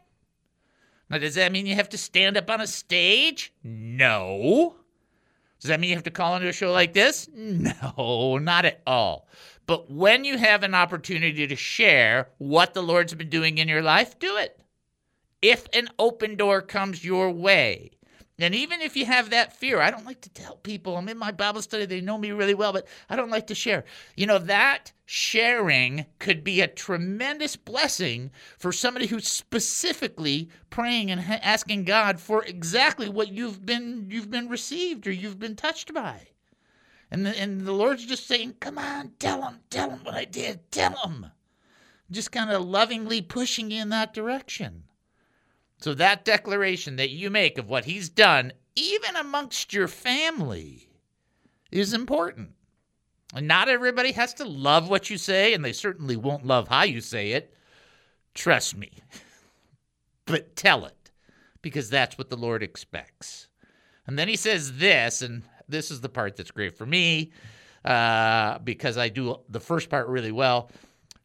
Now, 1.11 1.19
does 1.19 1.35
that 1.35 1.51
mean 1.51 1.67
you 1.67 1.75
have 1.75 1.89
to 1.91 1.99
stand 1.99 2.37
up 2.37 2.49
on 2.49 2.61
a 2.61 2.67
stage? 2.67 3.53
No. 3.65 4.77
Does 5.61 5.69
that 5.69 5.81
mean 5.81 5.91
you 5.91 5.97
have 5.97 6.05
to 6.05 6.11
call 6.11 6.37
into 6.37 6.49
a 6.49 6.53
show 6.53 6.73
like 6.73 6.95
this? 6.95 7.29
No, 7.35 8.39
not 8.39 8.65
at 8.65 8.81
all. 8.87 9.29
But 9.67 9.91
when 9.91 10.25
you 10.25 10.39
have 10.39 10.63
an 10.63 10.75
opportunity 10.75 11.47
to 11.47 11.57
share 11.57 12.29
what 12.39 12.75
the 12.75 12.83
Lord's 12.83 13.15
been 13.15 13.29
doing 13.29 13.59
in 13.59 13.69
your 13.69 13.83
life, 13.83 14.19
do 14.19 14.37
it. 14.37 14.59
If 15.43 15.67
an 15.73 15.89
open 15.99 16.37
door 16.37 16.63
comes 16.63 17.05
your 17.05 17.31
way, 17.31 17.91
and 18.39 18.55
even 18.55 18.81
if 18.81 18.97
you 18.97 19.05
have 19.05 19.31
that 19.31 19.55
fear, 19.55 19.81
I 19.81 19.91
don't 19.91 20.07
like 20.07 20.23
to 20.23 20.31
tell 20.31 20.57
people, 20.57 20.97
I'm 20.97 21.09
in 21.09 21.19
my 21.19 21.31
Bible 21.31 21.61
study, 21.61 21.85
they 21.87 22.01
know 22.01 22.17
me 22.17 22.31
really 22.31 22.55
well, 22.55 22.73
but 22.73 22.87
I 23.09 23.17
don't 23.17 23.31
like 23.31 23.49
to 23.49 23.55
share. 23.55 23.85
You 24.17 24.27
know, 24.27 24.39
that 24.39 24.93
sharing 25.13 26.07
could 26.21 26.45
be 26.45 26.61
a 26.61 26.69
tremendous 26.69 27.57
blessing 27.57 28.31
for 28.57 28.71
somebody 28.71 29.09
who's 29.09 29.27
specifically 29.27 30.49
praying 30.71 31.11
and 31.11 31.23
ha- 31.23 31.41
asking 31.43 31.83
God 31.83 32.21
for 32.21 32.45
exactly 32.45 33.09
what 33.09 33.33
you've 33.33 33.67
been 33.67 34.07
you've 34.09 34.31
been 34.31 34.49
received 34.49 35.09
or 35.09 35.11
you've 35.11 35.41
been 35.41 35.57
touched 35.57 35.93
by. 35.93 36.29
And 37.11 37.27
the, 37.27 37.37
and 37.37 37.63
the 37.63 37.73
Lord's 37.73 38.07
just 38.07 38.29
saying, 38.29 38.55
"Come 38.61 38.79
on, 38.79 39.11
tell 39.19 39.41
them, 39.41 39.59
tell 39.69 39.91
them 39.91 40.05
what 40.05 40.15
I 40.15 40.27
did, 40.27 40.71
tell 40.71 40.95
them." 41.03 41.33
Just 42.09 42.31
kind 42.31 42.49
of 42.49 42.65
lovingly 42.65 43.21
pushing 43.21 43.73
you 43.73 43.83
in 43.83 43.89
that 43.89 44.15
direction. 44.15 44.85
So 45.79 45.93
that 45.95 46.25
declaration 46.25 46.95
that 46.97 47.11
you 47.11 47.31
make 47.31 47.59
of 47.59 47.69
what 47.69 47.87
he's 47.87 48.09
done, 48.09 48.53
even 48.77 49.17
amongst 49.17 49.73
your 49.73 49.89
family, 49.89 50.89
is 51.73 51.93
important. 51.93 52.51
Not 53.39 53.69
everybody 53.69 54.13
has 54.13 54.35
to 54.35 54.45
love 54.45 54.89
what 54.89 55.09
you 55.11 55.19
say, 55.19 55.55
and 55.55 55.65
they 55.65 55.73
certainly 55.73 56.17
won't 56.17 56.45
love 56.45 56.69
how 56.69 56.83
you 56.83 57.01
say 57.01 57.33
it. 57.33 57.55
Trust 58.35 58.77
me. 58.77 58.91
but 60.27 60.57
tell 60.57 60.85
it. 60.85 61.11
because 61.63 61.91
that's 61.91 62.17
what 62.19 62.31
the 62.31 62.37
Lord 62.37 62.63
expects. 62.63 63.49
And 64.07 64.19
then 64.19 64.29
he 64.29 64.37
says 64.37 64.79
this, 64.79 65.23
and 65.23 65.43
this 65.69 65.91
is 65.91 66.01
the 66.01 66.09
part 66.09 66.37
that's 66.37 66.51
great 66.51 66.77
for 66.77 66.87
me 66.87 67.33
uh, 67.85 68.59
because 68.61 68.99
I 68.99 69.09
do 69.09 69.37
the 69.49 69.61
first 69.61 69.89
part 69.89 70.09
really 70.09 70.33
well. 70.33 70.71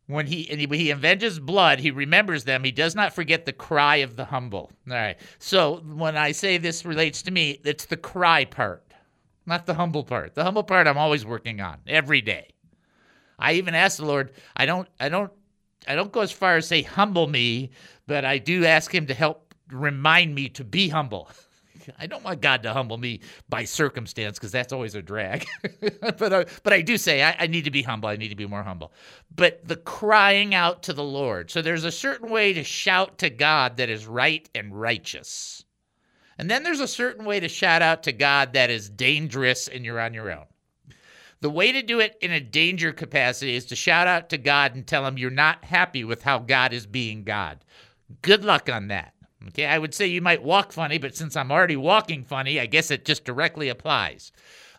When 0.08 0.28
he 0.28 0.48
and 0.52 0.62
he, 0.62 0.68
he 0.78 0.92
avenges 0.92 1.40
blood, 1.40 1.80
he 1.80 1.90
remembers 1.90 2.44
them. 2.44 2.64
He 2.64 2.72
does 2.72 2.94
not 2.94 3.12
forget 3.14 3.46
the 3.46 3.54
cry 3.54 3.98
of 3.98 4.16
the 4.16 4.26
humble. 4.26 4.72
All 4.88 4.96
right. 4.96 5.18
So 5.40 5.78
when 5.78 6.16
I 6.16 6.32
say 6.32 6.60
this 6.60 6.86
relates 6.86 7.24
to 7.24 7.32
me, 7.32 7.60
it's 7.64 7.86
the 7.86 7.98
cry 7.98 8.46
part, 8.46 8.85
not 9.46 9.66
the 9.66 9.74
humble 9.74 10.04
part. 10.04 10.36
The 10.36 10.44
humble 10.44 10.64
part 10.64 10.88
I'm 10.88 10.98
always 10.98 11.26
working 11.26 11.62
on 11.62 11.78
every 11.88 12.22
day. 12.22 12.50
I 13.38 13.54
even 13.54 13.76
ask 13.76 13.98
the 13.98 14.06
Lord. 14.06 14.32
I 14.56 14.66
don't. 14.66 14.88
I 15.00 15.10
don't. 15.10 15.32
I 15.88 15.96
don't 15.96 16.12
go 16.12 16.22
as 16.22 16.32
far 16.32 16.58
as 16.58 16.68
say 16.68 16.82
humble 16.82 17.28
me, 17.28 17.72
but 18.08 18.26
I 18.26 18.38
do 18.38 18.66
ask 18.66 18.94
Him 18.94 19.08
to 19.08 19.14
help 19.14 19.54
remind 19.72 20.34
me 20.34 20.50
to 20.50 20.64
be 20.64 20.90
humble. 20.90 21.30
I 22.00 22.08
don't 22.08 22.24
want 22.24 22.42
God 22.42 22.64
to 22.64 22.74
humble 22.74 22.98
me 22.98 23.20
by 23.50 23.66
circumstance 23.66 24.40
because 24.40 24.52
that's 24.52 24.74
always 24.74 24.96
a 24.96 25.02
drag. 25.02 25.46
but 26.02 26.34
uh, 26.34 26.46
but 26.64 26.74
I 26.74 26.82
do 26.82 26.98
say 26.98 27.22
I, 27.22 27.36
I 27.42 27.48
need 27.48 27.66
to 27.66 27.72
be 27.72 27.84
humble. 27.84 28.10
I 28.10 28.16
need 28.16 28.30
to 28.30 28.36
be 28.36 28.48
more 28.48 28.64
humble. 28.64 28.94
But 29.36 29.68
the 29.68 29.76
crying 29.76 30.56
out 30.56 30.84
to 30.84 30.94
the 30.94 31.04
Lord. 31.04 31.52
So 31.52 31.62
there's 31.62 31.84
a 31.84 31.92
certain 31.92 32.30
way 32.30 32.54
to 32.54 32.64
shout 32.64 33.18
to 33.20 33.30
God 33.30 33.78
that 33.78 33.90
is 33.90 34.08
right 34.08 34.50
and 34.56 34.80
righteous. 34.80 35.65
And 36.38 36.50
then 36.50 36.64
there's 36.64 36.80
a 36.80 36.88
certain 36.88 37.26
way 37.26 37.40
to 37.40 37.48
shout 37.48 37.82
out 37.82 38.04
to 38.04 38.12
God 38.12 38.54
that 38.54 38.70
is 38.70 38.90
dangerous 38.90 39.68
and 39.68 39.86
you're 39.86 40.00
on 40.00 40.14
your 40.14 40.32
own. 40.32 40.46
The 41.42 41.50
way 41.50 41.72
to 41.72 41.82
do 41.82 42.00
it 42.00 42.18
in 42.22 42.32
a 42.32 42.40
danger 42.40 42.92
capacity 42.92 43.56
is 43.56 43.66
to 43.68 43.76
shout 43.76 44.08
out 44.08 44.30
to 44.30 44.38
God 44.38 44.74
and 44.76 44.86
tell 44.86 45.06
him 45.06 45.18
you're 45.18 45.30
not 45.30 45.66
happy 45.66 46.04
with 46.04 46.24
how 46.24 46.40
God 46.40 46.74
is 46.74 46.88
being 46.88 47.24
God. 47.24 47.64
Good 48.22 48.44
luck 48.44 48.70
on 48.70 48.88
that. 48.88 49.14
Okay, 49.50 49.66
I 49.66 49.78
would 49.78 49.94
say 49.94 50.08
you 50.08 50.22
might 50.22 50.44
walk 50.44 50.72
funny, 50.72 50.98
but 50.98 51.16
since 51.16 51.36
I'm 51.36 51.52
already 51.52 51.76
walking 51.76 52.24
funny, 52.24 52.60
I 52.60 52.66
guess 52.66 52.90
it 52.90 53.06
just 53.06 53.26
directly 53.26 53.70
applies. 53.70 54.32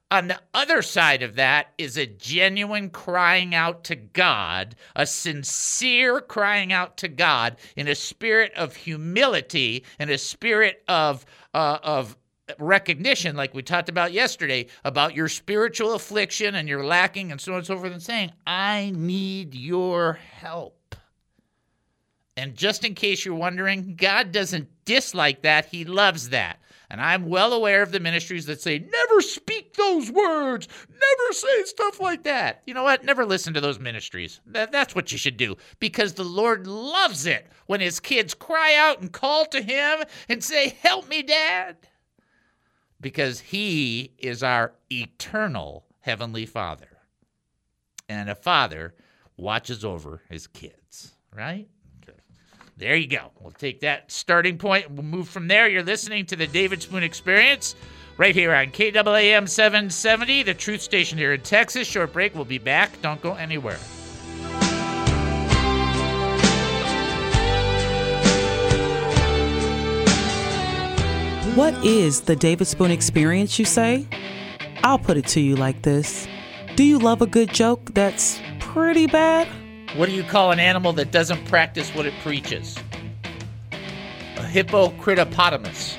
On 0.08 0.28
the 0.28 0.40
other 0.54 0.82
side 0.82 1.24
of 1.24 1.34
that 1.34 1.72
is 1.78 1.96
a 1.96 2.06
genuine 2.06 2.90
crying 2.90 3.56
out 3.56 3.82
to 3.84 3.96
God, 3.96 4.76
a 4.94 5.04
sincere 5.04 6.20
crying 6.20 6.72
out 6.72 6.96
to 6.98 7.08
God 7.08 7.56
in 7.74 7.88
a 7.88 7.94
spirit 7.96 8.52
of 8.54 8.76
humility 8.76 9.84
and 9.98 10.08
a 10.08 10.18
spirit 10.18 10.84
of 10.86 11.26
uh, 11.56 11.78
of 11.82 12.16
recognition, 12.58 13.34
like 13.34 13.54
we 13.54 13.62
talked 13.62 13.88
about 13.88 14.12
yesterday, 14.12 14.66
about 14.84 15.16
your 15.16 15.28
spiritual 15.28 15.94
affliction 15.94 16.54
and 16.54 16.68
your 16.68 16.84
lacking 16.84 17.32
and 17.32 17.40
so 17.40 17.52
on 17.52 17.58
and 17.58 17.66
so 17.66 17.78
forth, 17.78 17.92
and 17.92 18.02
saying, 18.02 18.30
I 18.46 18.92
need 18.94 19.54
your 19.54 20.12
help. 20.12 20.85
And 22.36 22.54
just 22.54 22.84
in 22.84 22.94
case 22.94 23.24
you're 23.24 23.34
wondering, 23.34 23.96
God 23.96 24.30
doesn't 24.32 24.68
dislike 24.84 25.42
that, 25.42 25.66
He 25.66 25.84
loves 25.84 26.28
that. 26.30 26.60
And 26.88 27.00
I'm 27.00 27.28
well 27.28 27.52
aware 27.52 27.82
of 27.82 27.90
the 27.90 27.98
ministries 27.98 28.46
that 28.46 28.60
say, 28.60 28.78
never 28.78 29.20
speak 29.20 29.74
those 29.74 30.10
words, 30.10 30.68
never 30.88 31.32
say 31.32 31.64
stuff 31.64 31.98
like 31.98 32.22
that. 32.24 32.62
You 32.64 32.74
know 32.74 32.84
what? 32.84 33.04
Never 33.04 33.24
listen 33.24 33.54
to 33.54 33.60
those 33.60 33.80
ministries. 33.80 34.40
That, 34.46 34.70
that's 34.70 34.94
what 34.94 35.10
you 35.10 35.18
should 35.18 35.36
do 35.36 35.56
because 35.80 36.12
the 36.12 36.24
Lord 36.24 36.66
loves 36.66 37.26
it 37.26 37.46
when 37.66 37.80
His 37.80 37.98
kids 37.98 38.34
cry 38.34 38.74
out 38.76 39.00
and 39.00 39.10
call 39.10 39.46
to 39.46 39.62
Him 39.62 40.04
and 40.28 40.44
say, 40.44 40.76
Help 40.82 41.08
me, 41.08 41.22
Dad. 41.22 41.76
Because 43.00 43.40
He 43.40 44.12
is 44.18 44.42
our 44.42 44.72
eternal 44.90 45.86
Heavenly 46.00 46.46
Father. 46.46 46.86
And 48.08 48.30
a 48.30 48.36
father 48.36 48.94
watches 49.36 49.84
over 49.84 50.22
his 50.28 50.46
kids, 50.46 51.12
right? 51.34 51.68
There 52.78 52.94
you 52.94 53.08
go. 53.08 53.30
We'll 53.40 53.52
take 53.52 53.80
that 53.80 54.12
starting 54.12 54.58
point. 54.58 54.90
We'll 54.90 55.02
move 55.02 55.28
from 55.30 55.48
there. 55.48 55.66
You're 55.66 55.82
listening 55.82 56.26
to 56.26 56.36
the 56.36 56.46
David 56.46 56.82
Spoon 56.82 57.02
Experience 57.02 57.74
right 58.18 58.34
here 58.34 58.54
on 58.54 58.66
KAAM 58.66 59.48
770, 59.48 60.42
the 60.42 60.52
truth 60.52 60.82
station 60.82 61.16
here 61.16 61.32
in 61.32 61.40
Texas. 61.40 61.88
Short 61.88 62.12
break. 62.12 62.34
We'll 62.34 62.44
be 62.44 62.58
back. 62.58 63.00
Don't 63.00 63.20
go 63.22 63.32
anywhere. 63.34 63.78
What 71.54 71.72
is 71.82 72.20
the 72.20 72.36
David 72.36 72.66
Spoon 72.66 72.90
experience, 72.90 73.58
you 73.58 73.64
say? 73.64 74.06
I'll 74.84 74.98
put 74.98 75.16
it 75.16 75.26
to 75.28 75.40
you 75.40 75.56
like 75.56 75.80
this 75.80 76.28
Do 76.74 76.84
you 76.84 76.98
love 76.98 77.22
a 77.22 77.26
good 77.26 77.54
joke 77.54 77.94
that's 77.94 78.38
pretty 78.60 79.06
bad? 79.06 79.48
What 79.96 80.10
do 80.10 80.14
you 80.14 80.24
call 80.24 80.52
an 80.52 80.60
animal 80.60 80.92
that 80.94 81.10
doesn't 81.10 81.46
practice 81.46 81.94
what 81.94 82.04
it 82.04 82.12
preaches? 82.22 82.76
A 83.72 84.42
hippocritopotamus. 84.42 85.96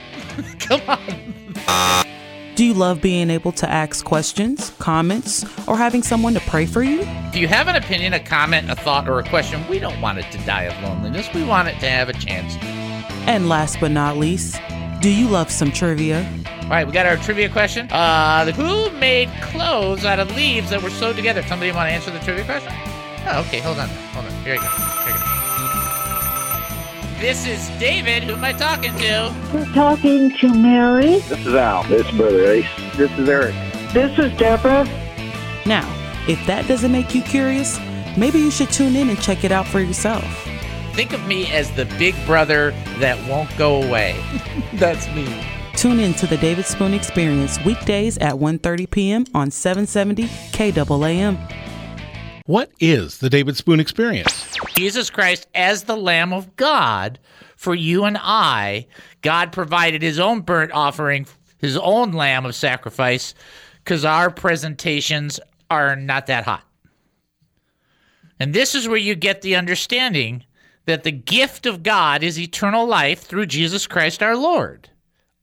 Come 0.60 0.82
on. 0.88 2.06
Do 2.54 2.64
you 2.64 2.76
love 2.76 3.02
being 3.02 3.32
able 3.32 3.52
to 3.54 3.68
ask 3.68 4.06
questions, 4.06 4.70
comments, 4.78 5.44
or 5.68 5.78
having 5.78 6.04
someone 6.04 6.36
to 6.36 6.40
pray 6.42 6.68
for 6.68 6.84
you? 6.84 7.00
If 7.02 7.38
you 7.38 7.48
have 7.48 7.68
an 7.68 7.76
opinion, 7.76 8.14
a 8.14 8.20
comment, 8.20 8.70
a 8.70 8.76
thought, 8.76 9.10
or 9.10 9.18
a 9.18 9.28
question, 9.28 9.68
we 9.68 9.80
don't 9.80 10.00
want 10.00 10.20
it 10.20 10.32
to 10.32 10.38
die 10.46 10.64
of 10.64 10.84
loneliness. 10.84 11.28
We 11.34 11.44
want 11.44 11.68
it 11.68 11.80
to 11.80 11.90
have 11.90 12.08
a 12.08 12.14
chance. 12.14 12.56
And 13.28 13.50
last 13.50 13.80
but 13.80 13.90
not 13.90 14.18
least, 14.18 14.62
do 15.02 15.10
you 15.10 15.28
love 15.28 15.50
some 15.50 15.72
trivia? 15.72 16.20
All 16.62 16.70
right, 16.70 16.86
we 16.86 16.94
got 16.94 17.08
our 17.08 17.18
trivia 17.18 17.50
question. 17.50 17.92
Uh, 17.92 18.52
who 18.52 18.92
made 19.00 19.30
clothes 19.42 20.06
out 20.06 20.20
of 20.20 20.36
leaves 20.36 20.70
that 20.70 20.84
were 20.84 20.92
sewed 20.92 21.16
together? 21.16 21.42
Somebody 21.44 21.72
want 21.72 21.90
to 21.90 21.94
answer 21.94 22.12
the 22.12 22.20
trivia 22.20 22.46
question? 22.46 22.72
Oh, 23.30 23.42
okay, 23.42 23.60
hold 23.60 23.78
on. 23.78 23.90
Hold 23.90 24.26
on. 24.26 24.32
Here 24.44 24.54
we 24.54 24.60
go. 24.60 24.68
Here 25.04 25.14
you 25.14 25.20
go. 25.20 25.38
This 27.20 27.46
is 27.46 27.68
David. 27.78 28.24
Who 28.24 28.34
am 28.34 28.44
I 28.44 28.54
talking 28.54 28.94
to? 28.94 29.36
You're 29.52 29.66
talking 29.74 30.32
to 30.38 30.54
Mary. 30.54 31.20
This 31.20 31.46
is 31.46 31.54
Al. 31.54 31.84
This 31.84 32.08
is 32.08 32.16
Brother 32.16 32.46
Ace. 32.46 32.70
This 32.96 33.12
is 33.18 33.28
Eric. 33.28 33.54
This 33.92 34.18
is 34.18 34.32
Deborah. 34.38 34.86
Now, 35.66 35.86
if 36.30 36.46
that 36.48 36.70
doesn't 36.70 36.92
make 36.92 37.14
you 37.14 37.22
curious, 37.22 37.80
maybe 38.16 38.40
you 38.40 38.50
should 38.50 38.72
tune 38.72 38.96
in 38.96 39.10
and 39.10 39.20
check 39.20 39.44
it 39.44 39.52
out 39.52 39.68
for 39.68 39.82
yourself. 39.82 40.24
Think 40.94 41.12
of 41.12 41.28
me 41.28 41.52
as 41.52 41.70
the 41.72 41.84
big 41.98 42.16
brother 42.26 42.72
that 43.00 43.18
won't 43.30 43.50
go 43.58 43.84
away. 43.84 44.16
That's 44.76 45.06
me. 45.14 45.28
Tune 45.76 46.00
in 46.00 46.14
to 46.14 46.28
the 46.28 46.38
David 46.38 46.66
Spoon 46.66 46.94
Experience 46.94 47.60
weekdays 47.66 48.18
at 48.20 48.36
1:30 48.36 48.90
p.m. 48.90 49.26
on 49.34 49.52
770 49.52 50.24
KAAM. 50.54 51.67
What 52.48 52.72
is 52.80 53.18
the 53.18 53.30
David 53.30 53.58
Spoon 53.58 53.82
Experience? 53.82 54.56
Jesus 54.74 55.10
Christ 55.10 55.48
as 55.54 55.84
the 55.84 55.98
Lamb 55.98 56.32
of 56.32 56.56
God 56.56 57.20
for 57.58 57.76
you 57.76 58.06
and 58.06 58.18
I. 58.18 58.88
God 59.22 59.52
provided 59.52 60.02
his 60.02 60.18
own 60.18 60.40
burnt 60.40 60.72
offering, 60.72 61.28
his 61.58 61.76
own 61.76 62.14
lamb 62.14 62.46
of 62.46 62.56
sacrifice, 62.56 63.34
because 63.84 64.06
our 64.06 64.32
presentations 64.32 65.42
are 65.70 65.98
not 65.98 66.28
that 66.28 66.46
hot. 66.46 66.64
And 68.40 68.54
this 68.54 68.76
is 68.76 68.88
where 68.88 68.96
you 68.96 69.16
get 69.16 69.42
the 69.42 69.58
understanding 69.58 70.46
that 70.86 71.04
the 71.04 71.12
gift 71.12 71.66
of 71.66 71.84
God 71.84 72.24
is 72.24 72.40
eternal 72.40 72.88
life 72.88 73.24
through 73.24 73.48
Jesus 73.48 73.88
Christ 73.88 74.24
our 74.24 74.38
Lord. 74.38 74.90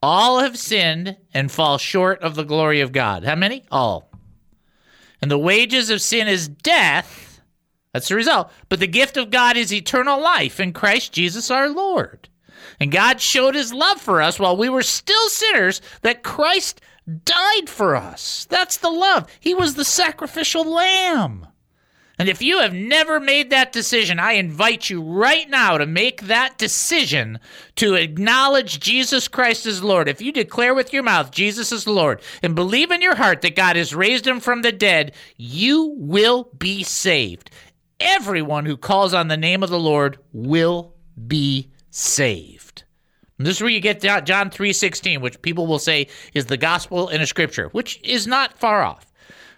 All 0.02 0.38
have 0.38 0.56
sinned 0.56 1.18
and 1.34 1.52
fall 1.52 1.76
short 1.76 2.23
of 2.23 2.34
the 2.34 2.44
glory 2.44 2.80
of 2.80 2.92
God. 2.92 3.25
How 3.25 3.34
many? 3.34 3.62
All. 3.70 4.13
And 5.25 5.31
the 5.31 5.38
wages 5.38 5.88
of 5.88 6.02
sin 6.02 6.28
is 6.28 6.49
death. 6.49 7.40
That's 7.95 8.09
the 8.09 8.14
result. 8.14 8.50
But 8.69 8.78
the 8.78 8.87
gift 8.87 9.16
of 9.16 9.31
God 9.31 9.57
is 9.57 9.73
eternal 9.73 10.21
life 10.21 10.61
in 10.61 10.75
Christ 10.75 11.14
Jesus 11.14 11.50
our 11.50 11.71
Lord. 11.71 12.28
And 12.78 12.93
God 12.93 13.23
showed 13.23 13.54
his 13.54 13.73
love 13.73 13.99
for 13.99 14.21
us 14.21 14.38
while 14.38 14.54
we 14.54 14.69
were 14.69 14.83
still 14.83 15.31
sinners 15.31 15.81
that 16.02 16.25
Christ 16.25 16.83
died 17.25 17.71
for 17.71 17.97
us. 17.97 18.47
That's 18.50 18.76
the 18.76 18.90
love. 18.90 19.26
He 19.40 19.54
was 19.54 19.76
the 19.76 19.85
sacrificial 19.87 20.71
lamb. 20.71 21.47
And 22.18 22.28
if 22.28 22.40
you 22.40 22.61
have 22.61 22.73
never 22.73 23.18
made 23.18 23.50
that 23.50 23.73
decision, 23.73 24.21
I 24.21 24.33
invite 24.33 24.88
you 24.88 25.02
right 25.02 25.50
now 25.50 25.78
to 25.78 25.87
make 25.87 26.23
that 26.23 26.59
decision 26.59 27.40
to 27.76 27.94
acknowledge 27.94 28.78
Jesus 28.78 29.26
Christ 29.26 29.66
as 29.66 29.83
Lord. 29.83 30.09
If 30.09 30.23
you 30.23 30.30
declare 30.30 30.75
with 30.75 30.92
your 30.92 31.02
mouth 31.02 31.33
Jesus 31.33 31.73
is 31.73 31.88
Lord 31.88 32.23
and 32.40 32.54
believe 32.54 32.92
in 32.92 33.02
your 33.02 33.16
heart 33.16 33.42
that 33.42 33.56
God 33.56 33.75
has 33.75 33.97
raised 33.97 34.26
him 34.26 34.38
from 34.38 34.62
the 34.62 34.71
dead, 34.71 35.12
you 35.37 35.92
will 35.99 36.50
be 36.56 36.85
saved. 36.85 37.50
Everyone 37.99 38.64
who 38.64 38.76
calls 38.76 39.12
on 39.12 39.26
the 39.26 39.37
name 39.37 39.64
of 39.64 39.71
the 39.71 39.78
Lord 39.78 40.18
will 40.33 40.94
be 41.26 41.73
saved. 41.90 42.85
And 43.38 43.47
this 43.47 43.56
is 43.56 43.61
where 43.61 43.71
you 43.71 43.80
get 43.80 44.00
John 44.00 44.50
3:16, 44.50 45.21
which 45.21 45.42
people 45.42 45.66
will 45.66 45.80
say 45.80 46.06
is 46.33 46.47
the 46.47 46.56
gospel 46.56 47.09
in 47.09 47.21
a 47.21 47.26
scripture, 47.26 47.68
which 47.71 47.99
is 48.04 48.28
not 48.28 48.56
far 48.56 48.85
off. 48.85 49.12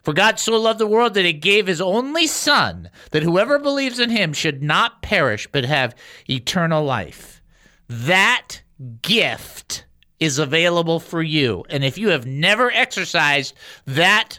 For 0.07 0.13
God 0.13 0.39
so 0.39 0.57
loved 0.57 0.79
the 0.79 0.87
world 0.87 1.15
that 1.15 1.25
he 1.25 1.33
gave 1.33 1.67
his 1.67 1.81
only 1.81 2.29
Son, 2.29 2.91
that 3.11 3.25
whoever 3.25 3.59
believes 3.59 3.99
in 3.99 4.11
him 4.11 4.33
should 4.33 4.63
not 4.63 5.03
perish 5.03 5.49
but 5.51 5.65
have 5.65 5.97
eternal 6.31 6.85
life. 6.85 7.43
That 7.89 8.63
gift 9.03 9.85
is 10.21 10.39
available 10.39 11.01
for 11.01 11.25
you. 11.25 11.65
And 11.69 11.83
if 11.83 11.99
you 11.99 12.11
have 12.11 12.25
never 12.25 12.71
exercised 12.71 13.53
that 13.87 14.39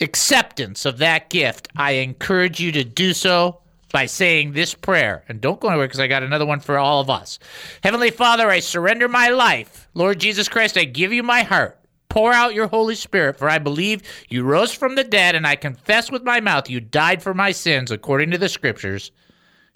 acceptance 0.00 0.84
of 0.84 0.98
that 0.98 1.28
gift, 1.28 1.66
I 1.74 1.94
encourage 1.94 2.60
you 2.60 2.70
to 2.70 2.84
do 2.84 3.14
so 3.14 3.62
by 3.90 4.06
saying 4.06 4.52
this 4.52 4.74
prayer. 4.74 5.24
And 5.28 5.40
don't 5.40 5.58
go 5.58 5.70
anywhere 5.70 5.88
because 5.88 5.98
I 5.98 6.06
got 6.06 6.22
another 6.22 6.46
one 6.46 6.60
for 6.60 6.78
all 6.78 7.00
of 7.00 7.10
us. 7.10 7.40
Heavenly 7.82 8.12
Father, 8.12 8.48
I 8.48 8.60
surrender 8.60 9.08
my 9.08 9.30
life. 9.30 9.88
Lord 9.92 10.20
Jesus 10.20 10.48
Christ, 10.48 10.78
I 10.78 10.84
give 10.84 11.12
you 11.12 11.24
my 11.24 11.42
heart. 11.42 11.80
Pour 12.16 12.32
out 12.32 12.54
your 12.54 12.68
Holy 12.68 12.94
Spirit, 12.94 13.36
for 13.36 13.46
I 13.46 13.58
believe 13.58 14.00
you 14.30 14.42
rose 14.42 14.72
from 14.72 14.94
the 14.94 15.04
dead, 15.04 15.34
and 15.34 15.46
I 15.46 15.54
confess 15.54 16.10
with 16.10 16.24
my 16.24 16.40
mouth 16.40 16.70
you 16.70 16.80
died 16.80 17.22
for 17.22 17.34
my 17.34 17.52
sins 17.52 17.90
according 17.90 18.30
to 18.30 18.38
the 18.38 18.48
scriptures. 18.48 19.12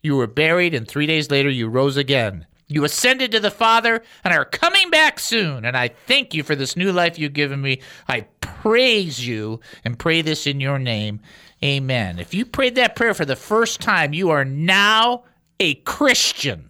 You 0.02 0.16
were 0.16 0.26
buried, 0.26 0.72
and 0.72 0.88
three 0.88 1.04
days 1.04 1.30
later 1.30 1.50
you 1.50 1.68
rose 1.68 1.98
again. 1.98 2.46
You 2.66 2.84
ascended 2.84 3.30
to 3.32 3.40
the 3.40 3.50
Father 3.50 4.02
and 4.24 4.32
are 4.32 4.46
coming 4.46 4.88
back 4.88 5.20
soon. 5.20 5.66
And 5.66 5.76
I 5.76 5.88
thank 5.88 6.32
you 6.32 6.42
for 6.42 6.56
this 6.56 6.76
new 6.76 6.92
life 6.92 7.18
you've 7.18 7.34
given 7.34 7.60
me. 7.60 7.82
I 8.08 8.22
praise 8.40 9.26
you 9.26 9.60
and 9.84 9.98
pray 9.98 10.22
this 10.22 10.46
in 10.46 10.60
your 10.60 10.78
name. 10.78 11.20
Amen. 11.62 12.18
If 12.18 12.32
you 12.32 12.46
prayed 12.46 12.76
that 12.76 12.96
prayer 12.96 13.12
for 13.12 13.26
the 13.26 13.36
first 13.36 13.82
time, 13.82 14.14
you 14.14 14.30
are 14.30 14.46
now 14.46 15.24
a 15.58 15.74
Christian. 15.74 16.69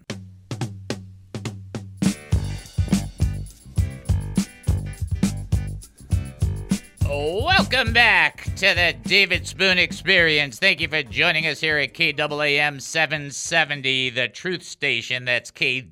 Welcome 7.73 7.93
back 7.93 8.43
to 8.57 8.75
the 8.75 8.97
David 9.05 9.47
Spoon 9.47 9.79
Experience. 9.79 10.59
Thank 10.59 10.81
you 10.81 10.89
for 10.89 11.05
joining 11.05 11.47
us 11.47 11.61
here 11.61 11.79
at 11.79 11.95
KAAM 11.95 12.81
770, 12.81 14.11
the 14.11 14.27
truth 14.27 14.65
station. 14.65 15.25
That's 15.25 15.53
KAAM 15.53 15.89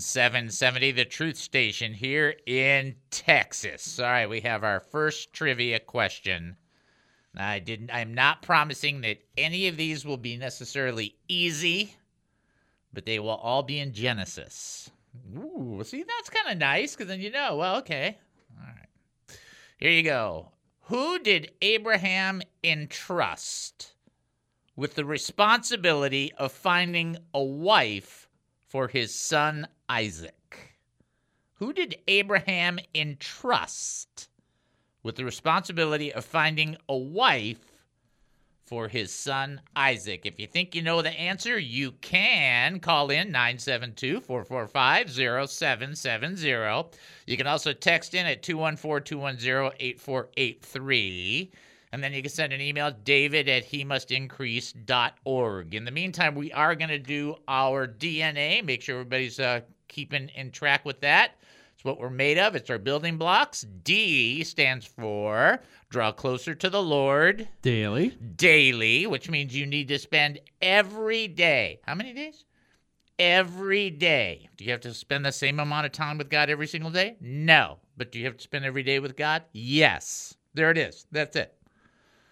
770, 0.00 0.92
the 0.92 1.04
truth 1.04 1.36
station 1.36 1.92
here 1.92 2.36
in 2.46 2.94
Texas. 3.10 3.98
All 3.98 4.06
right, 4.06 4.30
we 4.30 4.40
have 4.42 4.62
our 4.62 4.78
first 4.78 5.32
trivia 5.32 5.80
question. 5.80 6.54
I 7.36 7.58
didn't 7.58 7.90
I'm 7.92 8.14
not 8.14 8.42
promising 8.42 9.00
that 9.00 9.24
any 9.36 9.66
of 9.66 9.76
these 9.76 10.04
will 10.04 10.18
be 10.18 10.36
necessarily 10.36 11.16
easy, 11.26 11.96
but 12.92 13.06
they 13.06 13.18
will 13.18 13.30
all 13.30 13.64
be 13.64 13.80
in 13.80 13.92
Genesis. 13.92 14.88
Ooh, 15.36 15.82
see 15.84 16.04
that's 16.04 16.30
kind 16.30 16.52
of 16.52 16.58
nice 16.58 16.94
cuz 16.94 17.08
then 17.08 17.20
you 17.20 17.32
know, 17.32 17.56
well, 17.56 17.78
okay. 17.78 18.18
Here 19.82 19.90
you 19.90 20.04
go. 20.04 20.52
Who 20.82 21.18
did 21.18 21.50
Abraham 21.60 22.40
entrust 22.62 23.94
with 24.76 24.94
the 24.94 25.04
responsibility 25.04 26.32
of 26.38 26.52
finding 26.52 27.16
a 27.34 27.42
wife 27.42 28.28
for 28.68 28.86
his 28.86 29.12
son 29.12 29.66
Isaac? 29.88 30.76
Who 31.54 31.72
did 31.72 31.96
Abraham 32.06 32.78
entrust 32.94 34.28
with 35.02 35.16
the 35.16 35.24
responsibility 35.24 36.12
of 36.12 36.24
finding 36.24 36.76
a 36.88 36.96
wife 36.96 37.71
for 38.64 38.88
his 38.88 39.12
son 39.12 39.60
Isaac. 39.76 40.24
If 40.24 40.38
you 40.38 40.46
think 40.46 40.74
you 40.74 40.82
know 40.82 41.02
the 41.02 41.10
answer, 41.10 41.58
you 41.58 41.92
can 42.00 42.80
call 42.80 43.10
in 43.10 43.30
972 43.30 44.20
445 44.20 45.10
0770. 45.10 46.98
You 47.26 47.36
can 47.36 47.46
also 47.46 47.72
text 47.72 48.14
in 48.14 48.26
at 48.26 48.42
214 48.42 49.04
210 49.04 49.72
8483. 49.78 51.52
And 51.92 52.02
then 52.02 52.14
you 52.14 52.22
can 52.22 52.30
send 52.30 52.54
an 52.54 52.60
email, 52.60 52.90
david 52.90 53.48
at 53.48 53.64
he 53.64 53.84
must 53.84 54.10
increase.org. 54.10 55.74
In 55.74 55.84
the 55.84 55.90
meantime, 55.90 56.34
we 56.34 56.50
are 56.52 56.74
going 56.74 56.88
to 56.88 56.98
do 56.98 57.36
our 57.48 57.86
DNA. 57.86 58.64
Make 58.64 58.80
sure 58.80 58.94
everybody's 59.00 59.38
uh, 59.38 59.60
keeping 59.88 60.30
in 60.30 60.50
track 60.50 60.86
with 60.86 61.00
that. 61.00 61.36
It's 61.74 61.84
what 61.84 61.98
we're 61.98 62.10
made 62.10 62.38
of. 62.38 62.54
It's 62.54 62.70
our 62.70 62.78
building 62.78 63.18
blocks. 63.18 63.66
D 63.82 64.44
stands 64.44 64.86
for 64.86 65.60
draw 65.92 66.10
closer 66.10 66.54
to 66.54 66.70
the 66.70 66.82
Lord 66.82 67.46
Daily. 67.60 68.16
daily, 68.36 69.06
which 69.06 69.28
means 69.28 69.54
you 69.54 69.66
need 69.66 69.88
to 69.88 69.98
spend 69.98 70.40
every 70.62 71.28
day. 71.28 71.80
How 71.84 71.94
many 71.94 72.14
days? 72.14 72.46
Every 73.18 73.90
day. 73.90 74.48
Do 74.56 74.64
you 74.64 74.70
have 74.70 74.80
to 74.80 74.94
spend 74.94 75.24
the 75.24 75.30
same 75.30 75.60
amount 75.60 75.84
of 75.84 75.92
time 75.92 76.16
with 76.16 76.30
God 76.30 76.48
every 76.48 76.66
single 76.66 76.90
day? 76.90 77.16
No. 77.20 77.78
But 77.98 78.10
do 78.10 78.18
you 78.18 78.24
have 78.24 78.38
to 78.38 78.42
spend 78.42 78.64
every 78.64 78.82
day 78.82 79.00
with 79.00 79.16
God? 79.16 79.44
Yes. 79.52 80.34
There 80.54 80.70
it 80.70 80.78
is. 80.78 81.06
That's 81.12 81.36
it. 81.36 81.54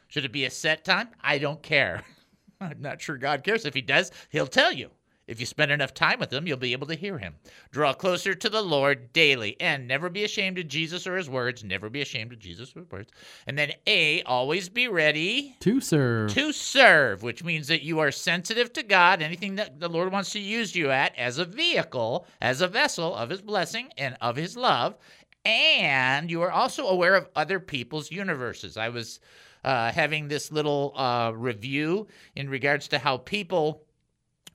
Should 0.08 0.24
it 0.24 0.32
be 0.32 0.46
a 0.46 0.50
set 0.50 0.82
time? 0.82 1.10
I 1.20 1.36
don't 1.36 1.62
care. 1.62 2.02
I'm 2.62 2.80
not 2.80 3.00
sure 3.02 3.18
God 3.18 3.44
cares. 3.44 3.66
If 3.66 3.74
He 3.74 3.82
does, 3.82 4.10
He'll 4.30 4.46
tell 4.46 4.72
you. 4.72 4.90
If 5.30 5.38
you 5.38 5.46
spend 5.46 5.70
enough 5.70 5.94
time 5.94 6.18
with 6.18 6.32
him, 6.32 6.48
you'll 6.48 6.56
be 6.56 6.72
able 6.72 6.88
to 6.88 6.96
hear 6.96 7.16
him. 7.18 7.36
Draw 7.70 7.92
closer 7.94 8.34
to 8.34 8.48
the 8.48 8.62
Lord 8.62 9.12
daily 9.12 9.56
and 9.60 9.86
never 9.86 10.10
be 10.10 10.24
ashamed 10.24 10.58
of 10.58 10.66
Jesus 10.66 11.06
or 11.06 11.16
his 11.16 11.30
words. 11.30 11.62
Never 11.62 11.88
be 11.88 12.02
ashamed 12.02 12.32
of 12.32 12.40
Jesus 12.40 12.74
or 12.74 12.80
his 12.80 12.90
words. 12.90 13.12
And 13.46 13.56
then 13.56 13.70
A, 13.86 14.24
always 14.24 14.68
be 14.68 14.88
ready 14.88 15.54
To 15.60 15.80
serve. 15.80 16.32
to 16.34 16.52
serve, 16.52 17.22
which 17.22 17.44
means 17.44 17.68
that 17.68 17.84
you 17.84 18.00
are 18.00 18.10
sensitive 18.10 18.72
to 18.72 18.82
God, 18.82 19.22
anything 19.22 19.54
that 19.54 19.78
the 19.78 19.88
Lord 19.88 20.10
wants 20.10 20.32
to 20.32 20.40
use 20.40 20.74
you 20.74 20.90
at 20.90 21.16
as 21.16 21.38
a 21.38 21.44
vehicle, 21.44 22.26
as 22.42 22.60
a 22.60 22.66
vessel 22.66 23.14
of 23.14 23.30
his 23.30 23.40
blessing 23.40 23.90
and 23.96 24.16
of 24.20 24.34
his 24.34 24.56
love. 24.56 24.96
And 25.44 26.28
you 26.28 26.42
are 26.42 26.50
also 26.50 26.88
aware 26.88 27.14
of 27.14 27.28
other 27.36 27.60
people's 27.60 28.10
universes. 28.10 28.76
I 28.76 28.88
was 28.88 29.20
uh, 29.62 29.92
having 29.92 30.26
this 30.26 30.50
little 30.50 30.92
uh, 30.96 31.30
review 31.36 32.08
in 32.34 32.48
regards 32.48 32.88
to 32.88 32.98
how 32.98 33.18
people 33.18 33.84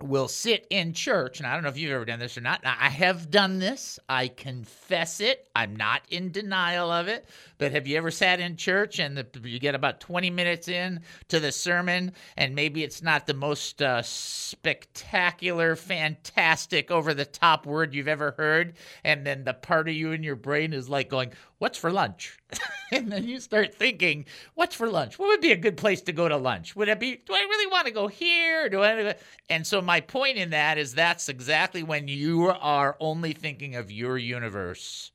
will 0.02 0.28
sit 0.28 0.68
in 0.70 0.94
church, 0.94 1.40
and 1.40 1.48
I 1.48 1.54
don't 1.54 1.64
know 1.64 1.70
if 1.70 1.78
you've 1.78 1.92
ever 1.92 2.06
done 2.06 2.20
this 2.20 2.38
or 2.38 2.42
not. 2.42 2.62
I 2.66 2.90
have 2.90 3.32
done 3.32 3.60
this. 3.60 3.98
I 4.10 4.28
confess 4.28 5.22
it. 5.22 5.48
I'm 5.56 5.76
not 5.76 6.02
in 6.10 6.32
denial 6.32 6.92
of 6.92 7.08
it. 7.08 7.26
But 7.58 7.72
have 7.72 7.88
you 7.88 7.98
ever 7.98 8.12
sat 8.12 8.40
in 8.40 8.58
church 8.58 9.00
and 9.00 9.18
the, 9.18 9.26
you 9.44 9.60
get 9.60 9.76
about 9.76 10.02
20 10.02 10.30
minutes 10.30 10.68
in 10.68 11.02
to 11.30 11.40
the 11.40 11.52
sermon, 11.52 12.12
and 12.36 12.56
maybe 12.56 12.84
it's 12.84 13.02
not 13.02 13.26
the 13.26 13.34
most 13.34 13.82
uh, 13.82 14.02
spectacular, 14.02 15.76
fantastic, 15.76 16.92
over 16.92 17.14
the 17.14 17.26
top 17.26 17.66
word 17.66 17.94
you've 17.94 18.08
ever 18.08 18.32
heard, 18.38 18.74
and 19.04 19.26
then 19.26 19.46
the 19.46 19.54
part 19.54 19.88
of 19.88 19.96
you 19.96 20.12
in 20.12 20.24
your 20.24 20.36
brain 20.36 20.74
is 20.74 20.90
like 20.90 21.10
going, 21.10 21.32
What's 21.58 21.78
for 21.78 21.90
lunch? 21.90 22.38
and 22.92 23.12
then 23.12 23.28
you 23.28 23.40
start 23.40 23.76
thinking, 23.76 24.26
What's 24.56 24.76
for 24.76 24.90
lunch? 24.90 25.18
What 25.20 25.28
would 25.28 25.42
be 25.42 25.52
a 25.52 25.58
good 25.58 25.78
place 25.78 26.02
to 26.02 26.14
go 26.14 26.28
to 26.28 26.38
lunch? 26.38 26.76
Would 26.76 26.88
it 26.88 27.00
be, 27.00 27.18
do 27.26 27.34
I 27.34 27.40
really 27.40 27.72
want 27.72 27.88
to 27.88 27.94
go 27.94 28.08
here? 28.08 28.70
Do 28.70 28.84
I? 28.84 29.16
And 29.50 29.66
so 29.66 29.82
my 29.82 30.02
point 30.02 30.38
in 30.38 30.52
that 30.52 30.78
is 30.78 30.94
that's 30.94 31.30
exactly 31.30 31.84
when 31.84 32.08
you 32.08 32.48
are 32.48 32.96
only 33.00 33.34
thinking 33.34 33.76
of 33.76 33.92
your 33.92 34.18
universe. 34.18 35.12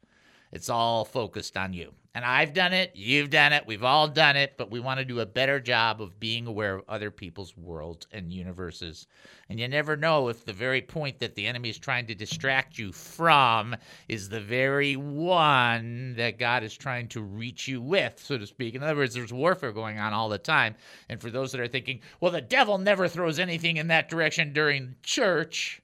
It's 0.53 0.69
all 0.69 1.05
focused 1.05 1.57
on 1.57 1.73
you. 1.73 1.93
And 2.13 2.25
I've 2.25 2.53
done 2.53 2.73
it, 2.73 2.91
you've 2.95 3.31
done 3.31 3.53
it, 3.53 3.67
we've 3.69 3.85
all 3.85 4.09
done 4.09 4.37
it, 4.37 4.55
but 4.57 4.69
we 4.69 4.81
want 4.81 4.99
to 4.99 5.05
do 5.05 5.21
a 5.21 5.27
better 5.27 5.61
job 5.61 6.03
of 6.03 6.19
being 6.19 6.49
aware 6.49 6.75
of 6.75 6.85
other 6.89 7.13
people's 7.13 7.57
worlds 7.57 8.09
and 8.11 8.33
universes. 8.33 9.07
And 9.49 9.61
you 9.61 9.69
never 9.69 9.97
know 9.97 10.29
if 10.29 10.45
the 10.45 10.53
very 10.53 10.83
point 10.83 11.21
that 11.21 11.37
the 11.37 11.47
enemy 11.47 11.69
is 11.69 11.79
trying 11.79 12.07
to 12.09 12.15
distract 12.17 12.79
you 12.79 12.91
from 12.93 13.77
is 14.09 14.29
the 14.29 14.41
very 14.41 14.97
one 14.97 16.15
that 16.17 16.39
God 16.41 16.65
is 16.65 16.77
trying 16.77 17.07
to 17.09 17.23
reach 17.23 17.69
you 17.69 17.81
with, 17.81 18.21
so 18.21 18.37
to 18.37 18.47
speak. 18.47 18.75
In 18.75 18.83
other 18.83 18.97
words, 18.97 19.15
there's 19.15 19.33
warfare 19.33 19.71
going 19.71 20.01
on 20.01 20.13
all 20.13 20.29
the 20.29 20.39
time. 20.39 20.75
And 21.09 21.21
for 21.21 21.31
those 21.31 21.53
that 21.53 21.61
are 21.61 21.69
thinking, 21.69 22.01
well, 22.21 22.33
the 22.33 22.41
devil 22.41 22.77
never 22.77 23.07
throws 23.07 23.39
anything 23.39 23.77
in 23.77 23.87
that 23.87 24.09
direction 24.09 24.53
during 24.53 24.97
church. 25.05 25.81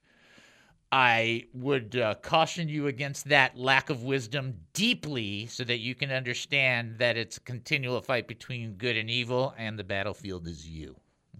I 0.92 1.46
would 1.52 1.96
uh, 1.96 2.14
caution 2.16 2.68
you 2.68 2.86
against 2.86 3.28
that 3.28 3.56
lack 3.56 3.90
of 3.90 4.04
wisdom 4.04 4.54
deeply 4.72 5.46
so 5.46 5.64
that 5.64 5.78
you 5.78 5.94
can 5.94 6.12
understand 6.12 6.98
that 6.98 7.16
it's 7.16 7.38
a 7.38 7.40
continual 7.40 8.00
fight 8.00 8.28
between 8.28 8.74
good 8.74 8.96
and 8.96 9.10
evil 9.10 9.54
and 9.58 9.78
the 9.78 9.84
battlefield 9.84 10.46
is 10.46 10.66
you. 10.66 10.96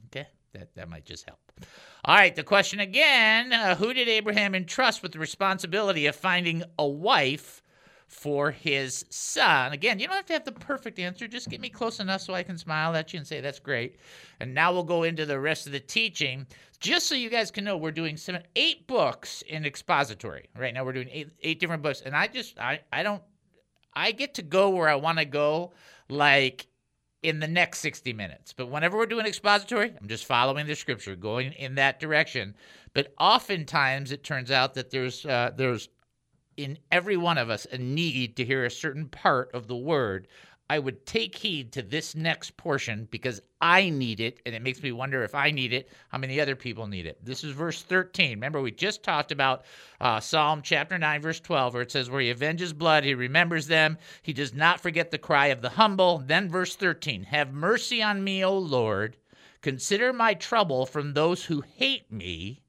Okay? 0.07 0.27
That, 0.53 0.75
that 0.75 0.89
might 0.89 1.05
just 1.05 1.27
help. 1.27 1.39
All 2.05 2.17
right, 2.17 2.35
the 2.35 2.43
question 2.43 2.81
again 2.81 3.53
uh, 3.53 3.77
Who 3.77 3.95
did 3.95 4.09
Abraham 4.09 4.55
entrust 4.55 5.03
with 5.03 5.13
the 5.13 5.19
responsibility 5.19 6.07
of 6.07 6.17
finding 6.17 6.63
a 6.79 6.87
wife 6.87 7.63
for 8.07 8.51
his 8.51 9.05
son? 9.11 9.73
Again, 9.73 9.99
you 9.99 10.07
don't 10.07 10.17
have 10.17 10.27
to 10.27 10.33
have 10.33 10.45
the 10.45 10.53
perfect 10.53 10.99
answer. 10.99 11.27
Just 11.27 11.49
get 11.49 11.61
me 11.61 11.69
close 11.69 12.01
enough 12.01 12.21
so 12.21 12.35
I 12.35 12.43
can 12.43 12.59
smile 12.59 12.95
at 12.95 13.13
you 13.13 13.19
and 13.19 13.27
say, 13.27 13.41
That's 13.41 13.59
great. 13.59 13.97
And 14.41 14.55
now 14.55 14.73
we'll 14.73 14.85
go 14.85 15.03
into 15.03 15.27
the 15.27 15.41
rest 15.41 15.67
of 15.67 15.73
the 15.73 15.81
teaching. 15.81 16.47
Just 16.79 17.07
so 17.07 17.15
you 17.15 17.31
guys 17.31 17.51
can 17.51 17.65
know, 17.65 17.77
we're 17.77 17.91
doing 17.91 18.17
seven, 18.17 18.43
eight 18.55 18.87
books 18.87 19.43
in 19.43 19.65
expository. 19.65 20.49
Right 20.57 20.75
now, 20.75 20.85
we're 20.85 20.93
doing 20.93 21.09
eight, 21.11 21.31
eight 21.41 21.59
different 21.59 21.83
books. 21.83 22.03
And 22.05 22.15
I 22.15 22.27
just, 22.27 22.59
I, 22.59 22.81
I 22.93 23.03
don't, 23.03 23.23
I 23.95 24.13
get 24.13 24.35
to 24.35 24.43
go 24.43 24.69
where 24.71 24.89
I 24.89 24.95
want 24.95 25.19
to 25.19 25.25
go, 25.25 25.73
like 26.09 26.67
in 27.23 27.41
the 27.41 27.49
next 27.49 27.79
60 27.81 28.13
minutes. 28.13 28.53
But 28.53 28.71
whenever 28.71 28.97
we're 28.97 29.07
doing 29.07 29.27
expository, 29.27 29.93
I'm 30.01 30.07
just 30.07 30.27
following 30.27 30.67
the 30.67 30.77
scripture, 30.77 31.17
going 31.17 31.53
in 31.53 31.75
that 31.77 31.99
direction. 31.99 32.55
But 32.93 33.15
oftentimes 33.19 34.13
it 34.13 34.23
turns 34.23 34.51
out 34.51 34.75
that 34.75 34.91
there's 34.91 35.27
uh, 35.27 35.51
there's 35.57 35.89
in 36.57 36.79
every 36.91 37.17
one 37.17 37.39
of 37.39 37.51
us 37.51 37.67
a 37.71 37.79
need 37.79 38.37
to 38.37 38.45
hear 38.45 38.65
a 38.65 38.71
certain 38.71 39.09
part 39.09 39.53
of 39.55 39.67
the 39.67 39.77
word. 39.77 40.29
I 40.69 40.79
would 40.81 41.07
take 41.07 41.37
heed 41.37 41.73
to 41.73 41.83
this 41.83 42.15
next 42.15 42.57
portion 42.57 43.07
because 43.11 43.41
I 43.61 43.89
need 43.89 44.19
it, 44.21 44.41
and 44.45 44.55
it 44.55 44.63
makes 44.63 44.83
me 44.83 44.91
wonder 44.91 45.23
if 45.23 45.35
I 45.35 45.51
need 45.53 45.73
it, 45.73 45.89
how 46.09 46.19
many 46.19 46.41
other 46.41 46.57
people 46.57 46.87
need 46.87 47.07
it. 47.07 47.25
This 47.25 47.45
is 47.45 47.53
verse 47.53 47.83
13. 47.83 48.31
Remember, 48.31 48.61
we 48.61 48.73
just 48.73 49.03
talked 49.03 49.31
about 49.31 49.65
uh, 50.01 50.19
Psalm 50.19 50.63
chapter 50.63 50.99
9, 50.99 51.23
verse 51.23 51.39
12, 51.41 51.75
where 51.75 51.83
it 51.83 51.93
says, 51.93 52.11
Where 52.11 52.21
he 52.21 52.31
avenges 52.31 52.73
blood, 52.73 53.05
he 53.05 53.15
remembers 53.15 53.69
them. 53.69 53.97
He 54.23 54.33
does 54.33 54.55
not 54.55 54.81
forget 54.81 55.11
the 55.11 55.19
cry 55.19 55.47
of 55.47 55.63
the 55.63 55.71
humble. 55.71 56.19
Then 56.19 56.49
verse 56.49 56.75
13, 56.75 57.25
Have 57.25 57.53
mercy 57.53 58.03
on 58.03 58.25
me, 58.25 58.45
O 58.45 58.59
Lord 58.59 59.17
Consider 59.67 60.13
my 60.13 60.33
trouble 60.33 60.87
from 60.87 61.15
those 61.15 61.47
who 61.47 61.61
hate 61.61 62.13
me, 62.13 62.63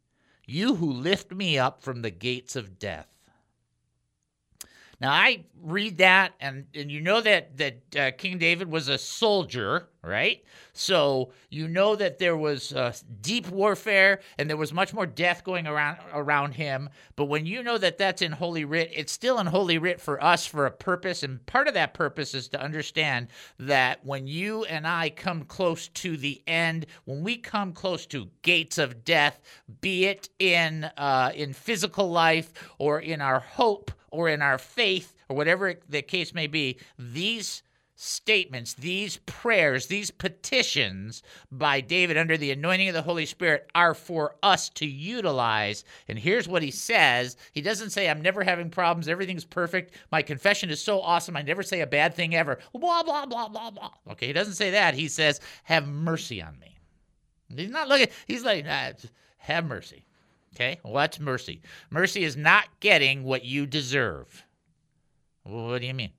you 0.47 0.77
who 0.77 0.91
lift 0.91 1.31
me 1.31 1.55
up 1.55 1.83
from 1.83 2.01
the 2.01 2.09
gates 2.09 2.55
of 2.55 2.79
death. 2.79 3.07
Now 4.99 5.11
I 5.11 5.45
read 5.61 5.97
that, 5.99 6.33
and 6.39 6.65
and 6.73 6.91
you 6.91 7.01
know 7.01 7.21
that 7.21 7.57
that 7.57 7.95
uh, 7.95 8.11
King 8.17 8.37
David 8.39 8.71
was 8.71 8.87
a 8.87 8.97
soldier, 8.97 9.89
right? 10.03 10.43
So 10.73 11.31
you 11.49 11.67
know 11.67 11.95
that 11.95 12.19
there 12.19 12.37
was 12.37 12.73
uh, 12.73 12.93
deep 13.21 13.49
warfare, 13.49 14.19
and 14.37 14.49
there 14.49 14.57
was 14.57 14.73
much 14.73 14.93
more 14.93 15.05
death 15.05 15.43
going 15.43 15.67
around 15.67 15.97
around 16.13 16.53
him. 16.53 16.89
But 17.15 17.25
when 17.25 17.45
you 17.45 17.63
know 17.63 17.77
that 17.77 17.97
that's 17.97 18.21
in 18.21 18.31
Holy 18.31 18.65
Writ, 18.65 18.91
it's 18.93 19.11
still 19.11 19.39
in 19.39 19.47
Holy 19.47 19.77
Writ 19.77 19.99
for 19.99 20.23
us 20.23 20.45
for 20.45 20.65
a 20.65 20.71
purpose, 20.71 21.23
and 21.23 21.45
part 21.45 21.67
of 21.67 21.73
that 21.73 21.93
purpose 21.93 22.33
is 22.33 22.47
to 22.49 22.61
understand 22.61 23.27
that 23.59 24.05
when 24.05 24.27
you 24.27 24.65
and 24.65 24.87
I 24.87 25.09
come 25.09 25.43
close 25.43 25.87
to 25.89 26.17
the 26.17 26.41
end, 26.47 26.85
when 27.05 27.23
we 27.23 27.37
come 27.37 27.73
close 27.73 28.05
to 28.07 28.29
gates 28.41 28.77
of 28.77 29.03
death, 29.03 29.39
be 29.81 30.05
it 30.05 30.29
in 30.39 30.85
uh, 30.97 31.31
in 31.35 31.53
physical 31.53 32.09
life 32.09 32.53
or 32.77 32.99
in 32.99 33.21
our 33.21 33.39
hope 33.39 33.91
or 34.11 34.29
in 34.29 34.41
our 34.41 34.57
faith 34.57 35.13
or 35.29 35.35
whatever 35.35 35.75
the 35.89 36.01
case 36.01 36.33
may 36.33 36.47
be, 36.47 36.77
these 36.97 37.63
statements, 37.99 38.75
these 38.75 39.17
prayers, 39.25 39.87
these 39.87 40.11
petitions 40.11 41.23
by 41.51 41.81
David 41.81 42.15
under 42.15 42.37
the 42.37 42.51
anointing 42.51 42.87
of 42.87 42.93
the 42.93 43.01
Holy 43.01 43.25
Spirit 43.25 43.69
are 43.73 43.95
for 43.95 44.35
us 44.43 44.69
to 44.69 44.85
utilize. 44.85 45.83
And 46.07 46.17
here's 46.17 46.47
what 46.47 46.61
he 46.61 46.69
says 46.71 47.35
He 47.51 47.61
doesn't 47.61 47.89
say, 47.89 48.07
I'm 48.07 48.21
never 48.21 48.43
having 48.43 48.69
problems, 48.69 49.07
everything's 49.07 49.45
perfect, 49.45 49.95
my 50.11 50.21
confession 50.21 50.69
is 50.69 50.81
so 50.81 51.01
awesome, 51.01 51.35
I 51.35 51.41
never 51.41 51.63
say 51.63 51.81
a 51.81 51.87
bad 51.87 52.13
thing 52.13 52.35
ever, 52.35 52.59
blah, 52.71 53.01
blah, 53.01 53.25
blah, 53.25 53.49
blah, 53.49 53.71
blah. 53.71 53.91
Okay, 54.11 54.27
he 54.27 54.33
doesn't 54.33 54.53
say 54.53 54.71
that. 54.71 54.93
He 54.93 55.07
says, 55.07 55.41
Have 55.63 55.87
mercy 55.87 56.41
on 56.41 56.57
me. 56.59 56.77
He's 57.55 57.71
not 57.71 57.87
looking, 57.87 58.09
he's 58.27 58.43
like, 58.43 58.63
nah, 58.63 58.91
Have 59.39 59.65
mercy. 59.65 60.05
Okay, 60.55 60.79
what's 60.83 61.19
mercy? 61.19 61.61
Mercy 61.89 62.23
is 62.23 62.37
not 62.37 62.65
getting 62.79 63.23
what 63.23 63.43
you 63.43 63.65
deserve. 63.65 64.45
What 65.43 65.81
do 65.81 65.87
you 65.87 65.93
mean? 65.93 66.11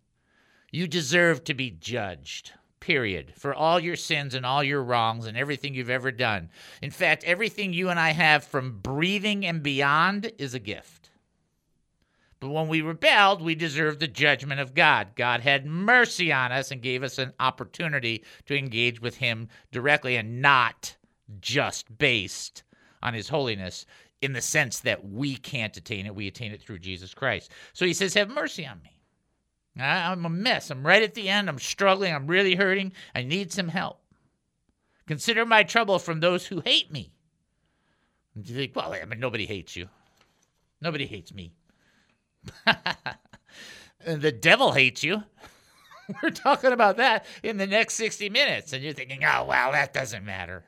You 0.70 0.86
deserve 0.86 1.44
to 1.44 1.54
be 1.54 1.70
judged, 1.70 2.52
period, 2.80 3.32
for 3.36 3.54
all 3.54 3.80
your 3.80 3.96
sins 3.96 4.34
and 4.34 4.44
all 4.44 4.62
your 4.62 4.82
wrongs 4.82 5.26
and 5.26 5.36
everything 5.36 5.74
you've 5.74 5.88
ever 5.88 6.10
done. 6.10 6.50
In 6.82 6.90
fact, 6.90 7.24
everything 7.24 7.72
you 7.72 7.88
and 7.88 7.98
I 7.98 8.10
have 8.10 8.44
from 8.44 8.80
breathing 8.80 9.46
and 9.46 9.62
beyond 9.62 10.32
is 10.38 10.52
a 10.52 10.58
gift. 10.58 11.10
But 12.40 12.50
when 12.50 12.68
we 12.68 12.82
rebelled, 12.82 13.42
we 13.42 13.54
deserved 13.54 13.98
the 13.98 14.06
judgment 14.06 14.60
of 14.60 14.74
God. 14.74 15.08
God 15.16 15.40
had 15.40 15.66
mercy 15.66 16.32
on 16.32 16.52
us 16.52 16.70
and 16.70 16.82
gave 16.82 17.02
us 17.02 17.18
an 17.18 17.32
opportunity 17.40 18.22
to 18.46 18.56
engage 18.56 19.00
with 19.00 19.16
Him 19.16 19.48
directly 19.72 20.16
and 20.16 20.40
not 20.40 20.96
just 21.40 21.98
based 21.98 22.62
on 23.02 23.14
His 23.14 23.28
holiness 23.28 23.86
in 24.20 24.34
the 24.34 24.40
sense 24.40 24.80
that 24.80 25.08
we 25.08 25.36
can't 25.36 25.76
attain 25.76 26.06
it. 26.06 26.14
We 26.14 26.28
attain 26.28 26.52
it 26.52 26.60
through 26.60 26.78
Jesus 26.78 27.14
Christ. 27.14 27.50
So 27.72 27.86
he 27.86 27.92
says, 27.92 28.14
Have 28.14 28.30
mercy 28.30 28.66
on 28.66 28.80
me. 28.82 28.97
I, 29.78 30.10
I'm 30.10 30.24
a 30.24 30.30
mess. 30.30 30.70
I'm 30.70 30.86
right 30.86 31.02
at 31.02 31.14
the 31.14 31.28
end. 31.28 31.48
I'm 31.48 31.58
struggling. 31.58 32.14
I'm 32.14 32.26
really 32.26 32.54
hurting. 32.54 32.92
I 33.14 33.22
need 33.22 33.52
some 33.52 33.68
help. 33.68 34.00
Consider 35.06 35.46
my 35.46 35.62
trouble 35.62 35.98
from 35.98 36.20
those 36.20 36.46
who 36.46 36.60
hate 36.60 36.92
me. 36.92 37.10
And 38.34 38.48
you 38.48 38.54
think, 38.54 38.76
well, 38.76 38.92
I 38.92 39.04
mean, 39.04 39.20
nobody 39.20 39.46
hates 39.46 39.74
you. 39.74 39.88
Nobody 40.80 41.06
hates 41.06 41.32
me. 41.32 41.52
the 44.04 44.32
devil 44.32 44.72
hates 44.72 45.02
you. 45.02 45.22
We're 46.22 46.30
talking 46.30 46.72
about 46.72 46.96
that 46.98 47.26
in 47.42 47.56
the 47.56 47.66
next 47.66 47.94
60 47.94 48.28
minutes. 48.30 48.72
And 48.72 48.82
you're 48.82 48.92
thinking, 48.92 49.24
oh, 49.24 49.44
well, 49.44 49.72
that 49.72 49.92
doesn't 49.92 50.24
matter. 50.24 50.64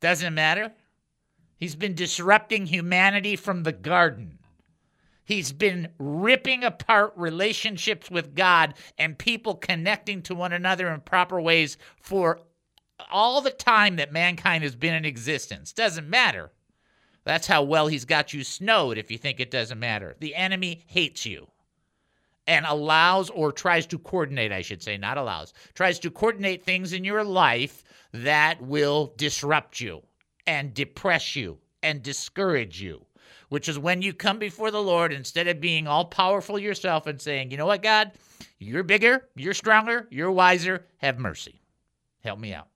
Doesn't 0.00 0.34
matter. 0.34 0.72
He's 1.56 1.76
been 1.76 1.94
disrupting 1.94 2.66
humanity 2.66 3.36
from 3.36 3.62
the 3.62 3.72
garden. 3.72 4.38
He's 5.32 5.52
been 5.52 5.88
ripping 5.98 6.62
apart 6.62 7.14
relationships 7.16 8.10
with 8.10 8.34
God 8.34 8.74
and 8.98 9.18
people 9.18 9.54
connecting 9.54 10.20
to 10.24 10.34
one 10.34 10.52
another 10.52 10.92
in 10.92 11.00
proper 11.00 11.40
ways 11.40 11.78
for 11.96 12.40
all 13.10 13.40
the 13.40 13.50
time 13.50 13.96
that 13.96 14.12
mankind 14.12 14.62
has 14.62 14.76
been 14.76 14.92
in 14.92 15.06
existence. 15.06 15.72
Doesn't 15.72 16.10
matter. 16.10 16.52
That's 17.24 17.46
how 17.46 17.62
well 17.62 17.86
he's 17.86 18.04
got 18.04 18.34
you 18.34 18.44
snowed 18.44 18.98
if 18.98 19.10
you 19.10 19.16
think 19.16 19.40
it 19.40 19.50
doesn't 19.50 19.80
matter. 19.80 20.16
The 20.20 20.34
enemy 20.34 20.84
hates 20.86 21.24
you 21.24 21.50
and 22.46 22.66
allows 22.66 23.30
or 23.30 23.52
tries 23.52 23.86
to 23.86 23.98
coordinate, 23.98 24.52
I 24.52 24.60
should 24.60 24.82
say, 24.82 24.98
not 24.98 25.16
allows, 25.16 25.54
tries 25.72 25.98
to 26.00 26.10
coordinate 26.10 26.62
things 26.62 26.92
in 26.92 27.04
your 27.04 27.24
life 27.24 27.84
that 28.12 28.60
will 28.60 29.14
disrupt 29.16 29.80
you 29.80 30.02
and 30.46 30.74
depress 30.74 31.34
you 31.34 31.56
and 31.82 32.02
discourage 32.02 32.82
you 32.82 33.06
which 33.52 33.68
is 33.68 33.78
when 33.78 34.00
you 34.00 34.14
come 34.14 34.38
before 34.38 34.70
the 34.70 34.82
Lord 34.82 35.12
instead 35.12 35.46
of 35.46 35.60
being 35.60 35.86
all 35.86 36.06
powerful 36.06 36.58
yourself 36.58 37.06
and 37.06 37.20
saying, 37.20 37.50
you 37.50 37.58
know 37.58 37.66
what, 37.66 37.82
God, 37.82 38.12
you're 38.58 38.82
bigger, 38.82 39.28
you're 39.36 39.52
stronger, 39.52 40.08
you're 40.10 40.32
wiser, 40.32 40.86
have 40.96 41.18
mercy. 41.18 41.60
Help 42.24 42.38
me 42.38 42.54
out. 42.54 42.68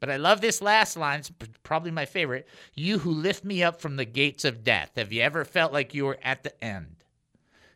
But 0.00 0.10
I 0.10 0.16
love 0.16 0.40
this 0.40 0.60
last 0.60 0.96
line, 0.96 1.20
it's 1.20 1.30
probably 1.62 1.92
my 1.92 2.04
favorite. 2.04 2.48
You 2.74 2.98
who 2.98 3.12
lift 3.12 3.44
me 3.44 3.62
up 3.62 3.80
from 3.80 3.94
the 3.94 4.04
gates 4.04 4.44
of 4.44 4.64
death. 4.64 4.90
Have 4.96 5.12
you 5.12 5.22
ever 5.22 5.44
felt 5.44 5.72
like 5.72 5.94
you 5.94 6.06
were 6.06 6.18
at 6.20 6.42
the 6.42 6.64
end? 6.64 6.96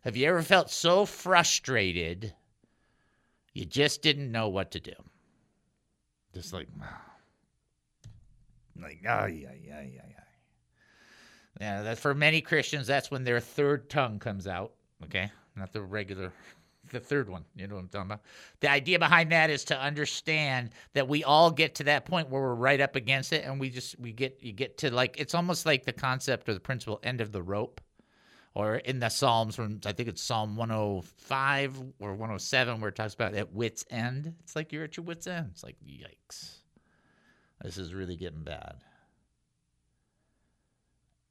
Have 0.00 0.16
you 0.16 0.26
ever 0.26 0.42
felt 0.42 0.68
so 0.68 1.06
frustrated 1.06 2.34
you 3.54 3.64
just 3.64 4.02
didn't 4.02 4.32
know 4.32 4.48
what 4.48 4.72
to 4.72 4.80
do? 4.80 4.94
Just 6.34 6.52
like, 6.52 6.66
like, 8.82 8.98
oh, 9.08 9.26
yeah, 9.26 9.52
yeah, 9.64 9.82
yeah, 9.82 10.02
yeah. 10.10 10.19
Yeah, 11.60 11.82
that 11.82 11.98
for 11.98 12.14
many 12.14 12.40
Christians, 12.40 12.86
that's 12.86 13.10
when 13.10 13.22
their 13.22 13.38
third 13.38 13.90
tongue 13.90 14.18
comes 14.18 14.46
out. 14.46 14.72
Okay, 15.04 15.30
not 15.56 15.72
the 15.72 15.82
regular, 15.82 16.32
the 16.90 17.00
third 17.00 17.28
one. 17.28 17.44
You 17.54 17.66
know 17.66 17.74
what 17.74 17.82
I'm 17.82 17.88
talking 17.88 18.06
about? 18.06 18.22
The 18.60 18.70
idea 18.70 18.98
behind 18.98 19.30
that 19.32 19.50
is 19.50 19.64
to 19.64 19.78
understand 19.78 20.70
that 20.94 21.06
we 21.06 21.22
all 21.22 21.50
get 21.50 21.74
to 21.76 21.84
that 21.84 22.06
point 22.06 22.30
where 22.30 22.40
we're 22.40 22.54
right 22.54 22.80
up 22.80 22.96
against 22.96 23.34
it, 23.34 23.44
and 23.44 23.60
we 23.60 23.68
just 23.68 24.00
we 24.00 24.12
get 24.12 24.38
you 24.40 24.52
get 24.52 24.78
to 24.78 24.90
like 24.90 25.16
it's 25.18 25.34
almost 25.34 25.66
like 25.66 25.84
the 25.84 25.92
concept 25.92 26.48
or 26.48 26.54
the 26.54 26.60
principle 26.60 26.98
end 27.02 27.20
of 27.20 27.30
the 27.30 27.42
rope. 27.42 27.80
Or 28.52 28.76
in 28.76 28.98
the 28.98 29.10
Psalms, 29.10 29.54
from 29.54 29.80
I 29.86 29.92
think 29.92 30.08
it's 30.08 30.20
Psalm 30.20 30.56
105 30.56 31.82
or 32.00 32.14
107, 32.14 32.80
where 32.80 32.88
it 32.88 32.96
talks 32.96 33.14
about 33.14 33.34
at 33.34 33.52
wit's 33.52 33.84
end. 33.90 34.34
It's 34.42 34.56
like 34.56 34.72
you're 34.72 34.82
at 34.82 34.96
your 34.96 35.04
wit's 35.06 35.28
end. 35.28 35.50
It's 35.52 35.62
like, 35.62 35.76
yikes. 35.86 36.56
This 37.62 37.78
is 37.78 37.94
really 37.94 38.16
getting 38.16 38.42
bad. 38.42 38.82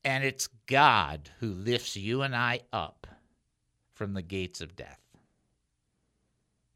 And 0.04 0.24
it's 0.24 0.48
God 0.66 1.30
who 1.40 1.48
lifts 1.48 1.96
you 1.96 2.22
and 2.22 2.36
I 2.36 2.62
up 2.72 3.08
from 3.94 4.14
the 4.14 4.22
gates 4.22 4.62
of 4.62 4.76
death. 4.76 5.00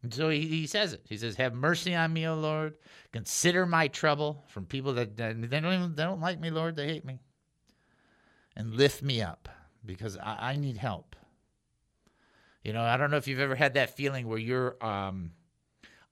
And 0.02 0.14
so 0.14 0.30
he, 0.30 0.42
he 0.42 0.68
says 0.68 0.92
it. 0.92 1.06
He 1.08 1.16
says, 1.16 1.38
Have 1.38 1.54
mercy 1.54 1.96
on 1.96 2.12
me, 2.12 2.28
O 2.28 2.36
Lord. 2.36 2.76
Consider 3.14 3.66
my 3.66 3.88
trouble 3.88 4.44
from 4.50 4.66
people 4.66 4.94
that 4.96 5.16
they 5.16 5.32
don't 5.32 5.74
even 5.74 5.96
they 5.96 6.04
don't 6.04 6.20
like 6.20 6.40
me, 6.40 6.50
Lord. 6.50 6.76
They 6.76 6.88
hate 6.88 7.06
me. 7.06 7.20
And 8.56 8.76
lift 8.76 9.02
me 9.02 9.22
up 9.22 9.48
because 9.86 10.18
I, 10.18 10.52
I 10.52 10.56
need 10.58 10.78
help. 10.78 11.16
You 12.64 12.74
know, 12.74 12.82
I 12.82 12.98
don't 12.98 13.12
know 13.12 13.18
if 13.18 13.28
you've 13.28 13.40
ever 13.40 13.56
had 13.56 13.74
that 13.76 13.96
feeling 13.96 14.28
where 14.28 14.38
you're 14.38 14.76
um, 14.86 15.32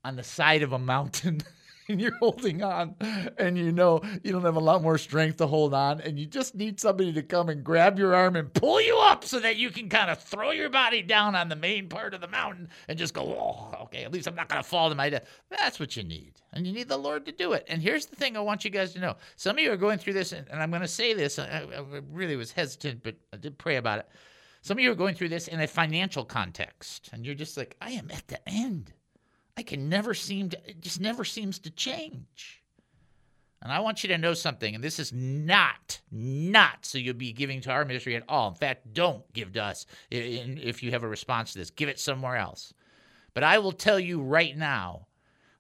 on 0.04 0.16
the 0.16 0.24
side 0.24 0.64
of 0.64 0.74
a 0.74 0.80
mountain 0.80 1.42
and 1.88 2.02
you're 2.02 2.16
holding 2.18 2.64
on 2.64 2.96
and 3.38 3.58
you 3.58 3.72
know 3.72 4.02
you 4.24 4.32
don't 4.32 4.44
have 4.44 4.56
a 4.56 4.60
lot 4.60 4.82
more 4.82 4.98
strength 4.98 5.38
to 5.38 5.48
hold 5.48 5.74
on 5.74 6.02
and 6.02 6.20
you 6.20 6.26
just 6.26 6.56
need 6.56 6.80
somebody 6.80 7.12
to 7.14 7.22
come 7.22 7.50
and 7.50 7.64
grab 7.64 7.98
your 7.98 8.16
arm 8.16 8.36
and 8.36 8.54
pull 8.54 8.82
you 8.82 8.98
up 8.98 9.24
so 9.26 9.40
that 9.40 9.58
you 9.58 9.70
can 9.70 9.90
kind 9.90 10.10
of 10.10 10.22
throw 10.22 10.52
your 10.52 10.70
body 10.70 11.02
down 11.02 11.36
on 11.36 11.50
the 11.50 11.56
main 11.56 11.88
part 11.90 12.14
of 12.14 12.22
the 12.22 12.28
mountain 12.28 12.70
and 12.88 12.98
just 12.98 13.14
go, 13.14 13.22
oh, 13.22 13.84
okay, 13.84 14.04
at 14.04 14.12
least 14.12 14.28
I'm 14.28 14.36
not 14.36 14.50
going 14.50 14.62
to 14.62 14.68
fall 14.68 14.90
to 14.90 14.96
my 14.96 15.10
death. 15.10 15.26
That's 15.50 15.80
what 15.80 15.96
you 15.98 16.04
need. 16.04 16.34
And 16.54 16.66
you 16.66 16.74
need 16.74 16.88
the 16.88 16.98
Lord 16.98 17.26
to 17.26 17.32
do 17.32 17.54
it. 17.54 17.66
And 17.68 17.82
here's 17.82 18.06
the 18.06 18.16
thing 18.16 18.36
I 18.36 18.42
want 18.42 18.66
you 18.66 18.72
guys 18.72 18.94
to 18.94 19.00
know. 19.00 19.16
Some 19.36 19.58
of 19.58 19.64
you 19.64 19.72
are 19.72 19.78
going 19.78 19.98
through 19.98 20.14
this, 20.14 20.32
and 20.32 20.48
I'm 20.52 20.70
going 20.70 20.82
to 20.82 20.88
say 20.88 21.14
this. 21.14 21.40
I, 21.40 21.66
I 21.76 22.02
really 22.12 22.36
was 22.36 22.52
hesitant, 22.52 23.04
but 23.04 23.16
I 23.34 23.38
did 23.38 23.58
pray 23.58 23.78
about 23.78 24.00
it. 24.00 24.10
Some 24.62 24.78
of 24.78 24.84
you 24.84 24.92
are 24.92 24.96
going 24.96 25.16
through 25.16 25.30
this 25.30 25.48
in 25.48 25.60
a 25.62 25.68
financial 25.68 26.24
context, 26.24 27.10
and 27.14 27.26
you're 27.26 27.36
just 27.36 27.58
like, 27.58 27.76
I 27.82 27.92
am 27.92 28.12
at 28.12 28.28
the 28.28 28.48
end. 28.48 28.94
I 29.62 29.64
can 29.64 29.90
never 29.90 30.16
seem 30.16 30.50
to, 30.50 30.58
it 30.68 30.82
just 30.82 31.00
never 31.00 31.24
seems 31.24 31.60
to 31.60 31.70
change. 31.70 32.64
And 33.62 33.72
I 33.72 33.80
want 33.80 34.04
you 34.04 34.08
to 34.08 34.18
know 34.18 34.34
something, 34.34 34.74
and 34.74 34.84
this 34.84 34.98
is 34.98 35.14
not, 35.14 36.02
not 36.12 36.84
so 36.84 36.98
you'll 36.98 37.14
be 37.14 37.32
giving 37.32 37.62
to 37.62 37.70
our 37.70 37.86
ministry 37.86 38.16
at 38.16 38.24
all. 38.28 38.48
In 38.48 38.56
fact, 38.56 38.92
don't 38.92 39.32
give 39.34 39.54
to 39.54 39.64
us 39.64 39.86
if 40.10 40.82
you 40.82 40.90
have 40.90 41.04
a 41.04 41.08
response 41.08 41.54
to 41.54 41.60
this. 41.60 41.70
Give 41.70 41.90
it 41.90 42.00
somewhere 42.00 42.38
else. 42.38 42.74
But 43.36 43.44
I 43.44 43.60
will 43.60 43.72
tell 43.72 44.00
you 44.00 44.20
right 44.20 44.58
now 44.58 45.06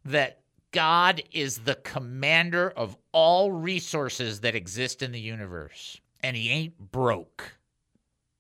that 0.04 0.40
God 0.72 1.22
is 1.32 1.60
the 1.60 1.76
commander 1.76 2.72
of 2.72 2.98
all 3.12 3.52
resources 3.52 4.40
that 4.40 4.56
exist 4.56 5.04
in 5.04 5.12
the 5.12 5.20
universe, 5.20 6.02
and 6.22 6.36
He 6.36 6.50
ain't 6.50 6.92
broke. 6.92 7.56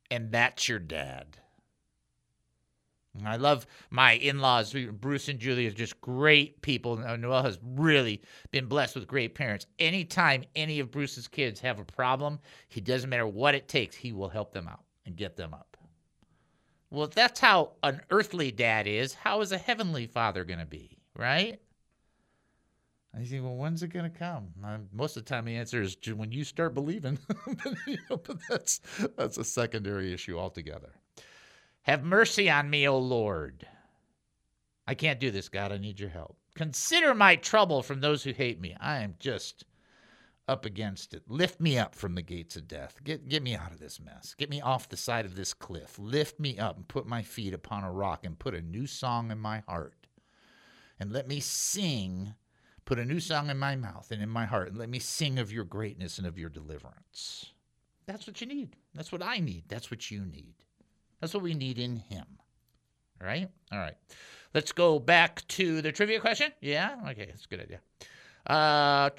And 0.09 0.31
that's 0.31 0.67
your 0.67 0.79
dad. 0.79 1.37
I 3.25 3.35
love 3.35 3.67
my 3.89 4.13
in-laws, 4.13 4.73
Bruce 4.93 5.27
and 5.27 5.37
Julie 5.37 5.67
are 5.67 5.71
just 5.71 5.99
great 5.99 6.61
people. 6.61 6.95
Noel 6.95 7.43
has 7.43 7.59
really 7.61 8.21
been 8.51 8.67
blessed 8.67 8.95
with 8.95 9.07
great 9.07 9.35
parents. 9.35 9.65
Anytime 9.79 10.45
any 10.55 10.79
of 10.79 10.91
Bruce's 10.91 11.27
kids 11.27 11.59
have 11.59 11.79
a 11.79 11.83
problem, 11.83 12.39
he 12.69 12.79
doesn't 12.79 13.09
matter 13.09 13.27
what 13.27 13.53
it 13.53 13.67
takes, 13.67 13.95
he 13.95 14.13
will 14.13 14.29
help 14.29 14.53
them 14.53 14.67
out 14.67 14.83
and 15.05 15.17
get 15.17 15.35
them 15.35 15.53
up. 15.53 15.77
Well, 16.89 17.05
if 17.05 17.11
that's 17.11 17.39
how 17.39 17.71
an 17.83 18.01
earthly 18.11 18.51
dad 18.51 18.87
is, 18.87 19.13
how 19.13 19.41
is 19.41 19.51
a 19.51 19.57
heavenly 19.57 20.07
father 20.07 20.43
going 20.43 20.59
to 20.59 20.65
be, 20.65 20.97
right? 21.15 21.59
I 23.17 23.23
say, 23.25 23.41
well, 23.41 23.55
when's 23.55 23.83
it 23.83 23.89
going 23.89 24.09
to 24.09 24.17
come? 24.17 24.47
Uh, 24.63 24.77
most 24.93 25.17
of 25.17 25.25
the 25.25 25.29
time, 25.29 25.45
the 25.45 25.55
answer 25.55 25.81
is 25.81 25.97
when 26.15 26.31
you 26.31 26.45
start 26.45 26.73
believing. 26.73 27.17
but, 27.27 27.73
you 27.85 27.97
know, 28.09 28.17
but 28.17 28.37
that's 28.49 28.79
that's 29.17 29.37
a 29.37 29.43
secondary 29.43 30.13
issue 30.13 30.39
altogether. 30.39 30.93
Have 31.83 32.03
mercy 32.03 32.49
on 32.49 32.69
me, 32.69 32.87
O 32.87 32.97
Lord. 32.97 33.67
I 34.87 34.93
can't 34.93 35.19
do 35.19 35.31
this, 35.31 35.49
God. 35.49 35.71
I 35.71 35.77
need 35.77 35.99
your 35.99 36.09
help. 36.09 36.37
Consider 36.55 37.13
my 37.13 37.35
trouble 37.35 37.81
from 37.81 38.01
those 38.01 38.23
who 38.23 38.31
hate 38.31 38.59
me. 38.59 38.75
I 38.79 38.97
am 38.99 39.15
just 39.19 39.63
up 40.47 40.65
against 40.65 41.13
it. 41.13 41.23
Lift 41.27 41.61
me 41.61 41.77
up 41.77 41.95
from 41.95 42.13
the 42.13 42.21
gates 42.21 42.55
of 42.55 42.67
death. 42.67 42.97
Get, 43.03 43.29
get 43.29 43.41
me 43.41 43.55
out 43.55 43.71
of 43.71 43.79
this 43.79 43.99
mess. 43.99 44.35
Get 44.37 44.49
me 44.49 44.59
off 44.59 44.89
the 44.89 44.97
side 44.97 45.25
of 45.25 45.35
this 45.35 45.53
cliff. 45.53 45.97
Lift 45.97 46.39
me 46.39 46.59
up 46.59 46.75
and 46.75 46.87
put 46.87 47.07
my 47.07 47.21
feet 47.21 47.53
upon 47.53 47.83
a 47.83 47.91
rock 47.91 48.25
and 48.25 48.37
put 48.37 48.53
a 48.53 48.61
new 48.61 48.85
song 48.85 49.31
in 49.31 49.39
my 49.39 49.63
heart. 49.67 50.07
And 50.99 51.11
let 51.11 51.27
me 51.27 51.39
sing, 51.39 52.35
put 52.85 52.99
a 52.99 53.05
new 53.05 53.19
song 53.19 53.49
in 53.49 53.57
my 53.57 53.75
mouth 53.75 54.11
and 54.11 54.21
in 54.21 54.29
my 54.29 54.45
heart. 54.45 54.69
And 54.69 54.77
let 54.77 54.89
me 54.89 54.99
sing 54.99 55.39
of 55.39 55.51
your 55.51 55.63
greatness 55.63 56.17
and 56.17 56.27
of 56.27 56.37
your 56.37 56.49
deliverance. 56.49 57.53
That's 58.05 58.27
what 58.27 58.41
you 58.41 58.47
need. 58.47 58.75
That's 58.93 59.11
what 59.11 59.23
I 59.23 59.39
need. 59.39 59.63
That's 59.67 59.89
what 59.89 60.11
you 60.11 60.25
need. 60.25 60.55
That's 61.21 61.33
what 61.33 61.43
we 61.43 61.53
need 61.53 61.79
in 61.79 61.97
Him. 61.97 62.25
All 63.21 63.27
right? 63.27 63.47
All 63.71 63.79
right. 63.79 63.95
Let's 64.53 64.73
go 64.73 64.99
back 64.99 65.47
to 65.49 65.81
the 65.81 65.91
trivia 65.91 66.19
question. 66.19 66.51
Yeah? 66.59 66.95
Okay, 67.11 67.27
that's 67.27 67.45
a 67.45 67.47
good 67.47 67.61
idea. 67.61 67.79
Uh, 68.47 69.09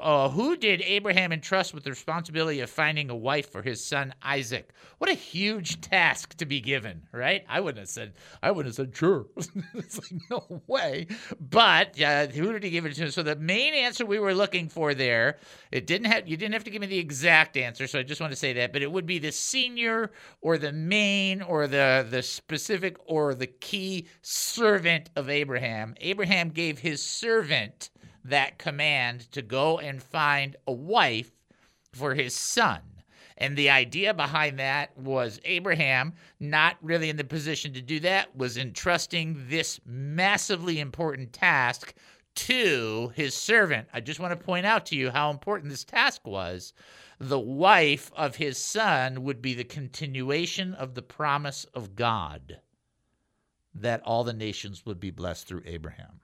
uh, 0.00 0.28
who 0.28 0.56
did 0.56 0.82
Abraham 0.82 1.32
entrust 1.32 1.74
with 1.74 1.84
the 1.84 1.90
responsibility 1.90 2.60
of 2.60 2.70
finding 2.70 3.10
a 3.10 3.16
wife 3.16 3.50
for 3.50 3.62
his 3.62 3.82
son 3.84 4.14
Isaac? 4.22 4.70
What 4.98 5.10
a 5.10 5.14
huge 5.14 5.80
task 5.80 6.36
to 6.38 6.46
be 6.46 6.60
given, 6.60 7.02
right? 7.12 7.44
I 7.48 7.60
wouldn't 7.60 7.78
have 7.78 7.88
said, 7.88 8.14
I 8.42 8.50
wouldn't 8.50 8.76
have 8.76 8.86
said, 8.86 8.96
sure. 8.96 9.26
it's 9.74 9.98
like, 9.98 10.20
no 10.30 10.62
way. 10.66 11.06
But 11.40 12.00
uh, 12.00 12.26
who 12.26 12.52
did 12.52 12.64
he 12.64 12.70
give 12.70 12.84
it 12.84 12.94
to? 12.94 13.12
So 13.12 13.22
the 13.22 13.36
main 13.36 13.74
answer 13.74 14.04
we 14.04 14.18
were 14.18 14.34
looking 14.34 14.68
for 14.68 14.94
there, 14.94 15.38
it 15.72 15.86
didn't 15.86 16.10
have, 16.10 16.28
you 16.28 16.36
didn't 16.36 16.54
have 16.54 16.64
to 16.64 16.70
give 16.70 16.80
me 16.80 16.88
the 16.88 16.98
exact 16.98 17.56
answer. 17.56 17.86
So 17.86 18.00
I 18.00 18.02
just 18.02 18.20
want 18.20 18.32
to 18.32 18.36
say 18.36 18.52
that, 18.54 18.72
but 18.72 18.82
it 18.82 18.90
would 18.90 19.06
be 19.06 19.18
the 19.18 19.32
senior 19.32 20.10
or 20.40 20.58
the 20.58 20.72
main 20.72 21.42
or 21.42 21.66
the, 21.66 22.06
the 22.08 22.22
specific 22.22 22.96
or 23.06 23.34
the 23.34 23.46
key 23.46 24.08
servant 24.22 25.10
of 25.16 25.30
Abraham. 25.30 25.94
Abraham 26.00 26.50
gave 26.50 26.78
his 26.78 27.02
servant 27.02 27.77
that 28.28 28.58
command 28.58 29.30
to 29.32 29.42
go 29.42 29.78
and 29.78 30.02
find 30.02 30.56
a 30.66 30.72
wife 30.72 31.30
for 31.92 32.14
his 32.14 32.34
son. 32.34 32.80
And 33.36 33.56
the 33.56 33.70
idea 33.70 34.14
behind 34.14 34.58
that 34.58 34.96
was 34.98 35.40
Abraham, 35.44 36.14
not 36.40 36.76
really 36.82 37.08
in 37.08 37.16
the 37.16 37.24
position 37.24 37.72
to 37.74 37.80
do 37.80 38.00
that, 38.00 38.36
was 38.36 38.56
entrusting 38.56 39.46
this 39.48 39.80
massively 39.86 40.80
important 40.80 41.32
task 41.32 41.94
to 42.34 43.12
his 43.14 43.34
servant. 43.34 43.88
I 43.92 44.00
just 44.00 44.20
want 44.20 44.38
to 44.38 44.44
point 44.44 44.66
out 44.66 44.86
to 44.86 44.96
you 44.96 45.10
how 45.10 45.30
important 45.30 45.70
this 45.70 45.84
task 45.84 46.26
was. 46.26 46.72
The 47.20 47.38
wife 47.38 48.10
of 48.16 48.36
his 48.36 48.58
son 48.58 49.24
would 49.24 49.42
be 49.42 49.54
the 49.54 49.64
continuation 49.64 50.74
of 50.74 50.94
the 50.94 51.02
promise 51.02 51.64
of 51.74 51.96
God 51.96 52.60
that 53.74 54.02
all 54.04 54.24
the 54.24 54.32
nations 54.32 54.84
would 54.84 55.00
be 55.00 55.10
blessed 55.10 55.46
through 55.46 55.62
Abraham. 55.64 56.20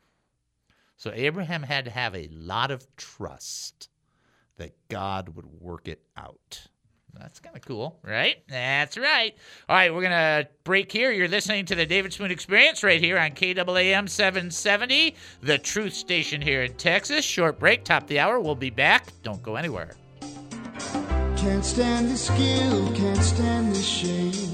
So 0.96 1.10
Abraham 1.14 1.62
had 1.62 1.84
to 1.86 1.90
have 1.90 2.14
a 2.14 2.28
lot 2.32 2.70
of 2.70 2.86
trust 2.96 3.88
that 4.56 4.74
God 4.88 5.30
would 5.36 5.46
work 5.46 5.88
it 5.88 6.02
out. 6.16 6.66
That's 7.18 7.38
kind 7.38 7.54
of 7.54 7.62
cool, 7.62 7.98
right? 8.02 8.42
That's 8.48 8.98
right. 8.98 9.34
All 9.68 9.76
right, 9.76 9.94
we're 9.94 10.00
going 10.00 10.12
to 10.12 10.48
break 10.64 10.90
here. 10.90 11.12
You're 11.12 11.28
listening 11.28 11.64
to 11.66 11.74
the 11.74 11.86
David 11.86 12.12
Spoon 12.12 12.30
Experience 12.30 12.82
right 12.82 13.00
here 13.00 13.18
on 13.18 13.30
KAAM 13.30 14.08
770, 14.08 15.14
the 15.40 15.58
truth 15.58 15.94
station 15.94 16.40
here 16.40 16.62
in 16.62 16.74
Texas. 16.74 17.24
Short 17.24 17.58
break, 17.58 17.84
top 17.84 18.06
the 18.08 18.18
hour. 18.18 18.40
We'll 18.40 18.56
be 18.56 18.70
back. 18.70 19.06
Don't 19.22 19.42
go 19.42 19.56
anywhere. 19.56 19.94
Can't 21.36 21.64
stand 21.64 22.10
the 22.10 22.16
skill, 22.16 22.92
can't 22.94 23.22
stand 23.22 23.74
the 23.74 23.82
shame. 23.82 24.53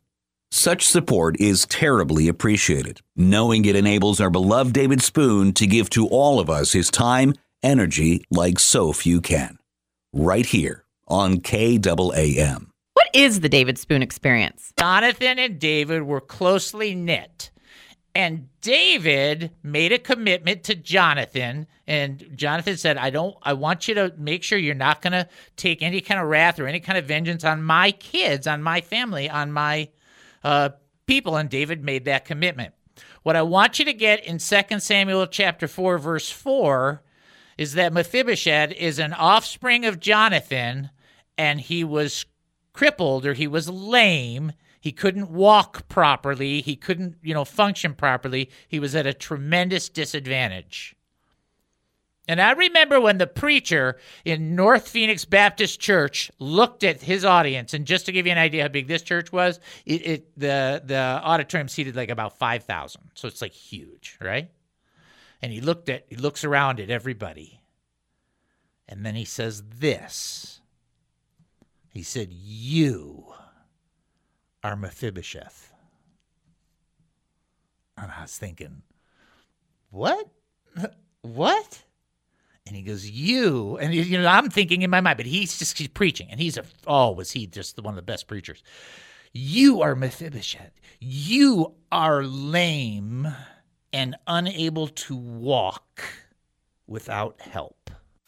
Such 0.53 0.85
support 0.85 1.39
is 1.39 1.65
terribly 1.65 2.27
appreciated, 2.27 2.99
knowing 3.15 3.63
it 3.63 3.77
enables 3.77 4.19
our 4.19 4.29
beloved 4.29 4.73
David 4.73 5.01
Spoon 5.01 5.53
to 5.53 5.65
give 5.65 5.89
to 5.91 6.07
all 6.07 6.41
of 6.41 6.49
us 6.49 6.73
his 6.73 6.91
time, 6.91 7.35
energy 7.63 8.25
like 8.29 8.59
so 8.59 8.91
few 8.91 9.21
can. 9.21 9.57
Right 10.11 10.45
here 10.45 10.83
on 11.07 11.37
KAAM. 11.37 12.67
What 12.93 13.07
is 13.13 13.39
the 13.39 13.47
David 13.47 13.77
Spoon 13.77 14.01
experience? 14.01 14.73
Jonathan 14.77 15.39
and 15.39 15.57
David 15.57 16.03
were 16.03 16.19
closely 16.19 16.95
knit. 16.95 17.49
And 18.13 18.49
David 18.59 19.51
made 19.63 19.93
a 19.93 19.99
commitment 19.99 20.65
to 20.65 20.75
Jonathan, 20.75 21.65
and 21.87 22.29
Jonathan 22.35 22.75
said, 22.75 22.97
I 22.97 23.09
don't 23.09 23.37
I 23.41 23.53
want 23.53 23.87
you 23.87 23.93
to 23.93 24.13
make 24.17 24.43
sure 24.43 24.57
you're 24.57 24.75
not 24.75 25.01
gonna 25.01 25.29
take 25.55 25.81
any 25.81 26.01
kind 26.01 26.19
of 26.19 26.27
wrath 26.27 26.59
or 26.59 26.67
any 26.67 26.81
kind 26.81 26.97
of 26.97 27.05
vengeance 27.05 27.45
on 27.45 27.63
my 27.63 27.93
kids, 27.93 28.47
on 28.47 28.61
my 28.61 28.81
family, 28.81 29.29
on 29.29 29.53
my 29.53 29.87
uh, 30.43 30.69
people, 31.05 31.35
and 31.35 31.49
David 31.49 31.83
made 31.83 32.05
that 32.05 32.25
commitment. 32.25 32.73
What 33.23 33.35
I 33.35 33.41
want 33.41 33.79
you 33.79 33.85
to 33.85 33.93
get 33.93 34.25
in 34.25 34.37
2 34.37 34.79
Samuel 34.79 35.27
chapter 35.27 35.67
4, 35.67 35.97
verse 35.97 36.29
4, 36.29 37.03
is 37.57 37.73
that 37.73 37.93
Mephibosheth 37.93 38.71
is 38.73 38.99
an 38.99 39.13
offspring 39.13 39.85
of 39.85 39.99
Jonathan, 39.99 40.89
and 41.37 41.61
he 41.61 41.83
was 41.83 42.25
crippled 42.73 43.25
or 43.25 43.33
he 43.33 43.47
was 43.47 43.69
lame. 43.69 44.53
He 44.79 44.91
couldn't 44.91 45.29
walk 45.29 45.87
properly. 45.87 46.61
He 46.61 46.75
couldn't, 46.75 47.17
you 47.21 47.33
know, 47.33 47.45
function 47.45 47.93
properly. 47.93 48.49
He 48.67 48.79
was 48.79 48.95
at 48.95 49.05
a 49.05 49.13
tremendous 49.13 49.89
disadvantage. 49.89 50.95
And 52.27 52.41
I 52.41 52.51
remember 52.51 53.01
when 53.01 53.17
the 53.19 53.27
preacher 53.27 53.97
in 54.25 54.55
North 54.55 54.87
Phoenix 54.87 55.25
Baptist 55.25 55.79
Church 55.79 56.31
looked 56.39 56.83
at 56.83 57.01
his 57.01 57.25
audience, 57.25 57.73
and 57.73 57.85
just 57.87 58.05
to 58.07 58.11
give 58.13 58.25
you 58.27 58.31
an 58.33 58.37
idea 58.37 58.63
how 58.63 58.69
big 58.69 58.87
this 58.87 59.01
church 59.01 59.31
was, 59.31 59.59
it, 59.85 60.07
it 60.07 60.39
the 60.39 60.81
the 60.85 60.97
auditorium 60.97 61.67
seated 61.69 61.95
like 61.95 62.09
about 62.09 62.37
five 62.39 62.63
thousand, 62.63 63.03
so 63.15 63.27
it's 63.27 63.41
like 63.41 63.53
huge, 63.53 64.17
right? 64.21 64.51
And 65.41 65.51
he 65.53 65.61
looked 65.61 65.89
at 65.89 66.05
he 66.09 66.15
looks 66.17 66.43
around 66.45 66.79
at 66.79 66.89
everybody, 66.91 67.59
And 68.87 69.05
then 69.05 69.15
he 69.15 69.25
says 69.25 69.63
this. 69.79 70.61
He 71.89 72.03
said, 72.03 72.29
You 72.31 73.33
are 74.63 74.75
Mephibosheth. 74.75 75.71
And 77.97 78.11
I 78.11 78.23
was 78.23 78.37
thinking, 78.37 78.83
What? 79.91 80.27
What? 81.23 81.83
And 82.67 82.75
he 82.75 82.83
goes, 82.83 83.09
"You." 83.09 83.77
And 83.77 83.93
you 83.93 84.17
know, 84.17 84.27
I'm 84.27 84.49
thinking 84.49 84.81
in 84.81 84.89
my 84.89 85.01
mind, 85.01 85.17
but 85.17 85.25
he's 85.25 85.57
just 85.57 85.77
he's 85.77 85.87
preaching, 85.87 86.27
and 86.29 86.39
he's 86.39 86.57
a 86.57 86.63
oh, 86.87 87.11
was 87.11 87.31
he 87.31 87.47
just 87.47 87.81
one 87.81 87.93
of 87.93 87.95
the 87.95 88.01
best 88.01 88.27
preachers? 88.27 88.63
You 89.33 89.81
are 89.81 89.95
Mephibosheth. 89.95 90.79
You 90.99 91.75
are 91.91 92.23
lame 92.23 93.27
and 93.93 94.15
unable 94.27 94.87
to 94.87 95.15
walk 95.15 96.03
without 96.87 97.39
help. 97.41 97.89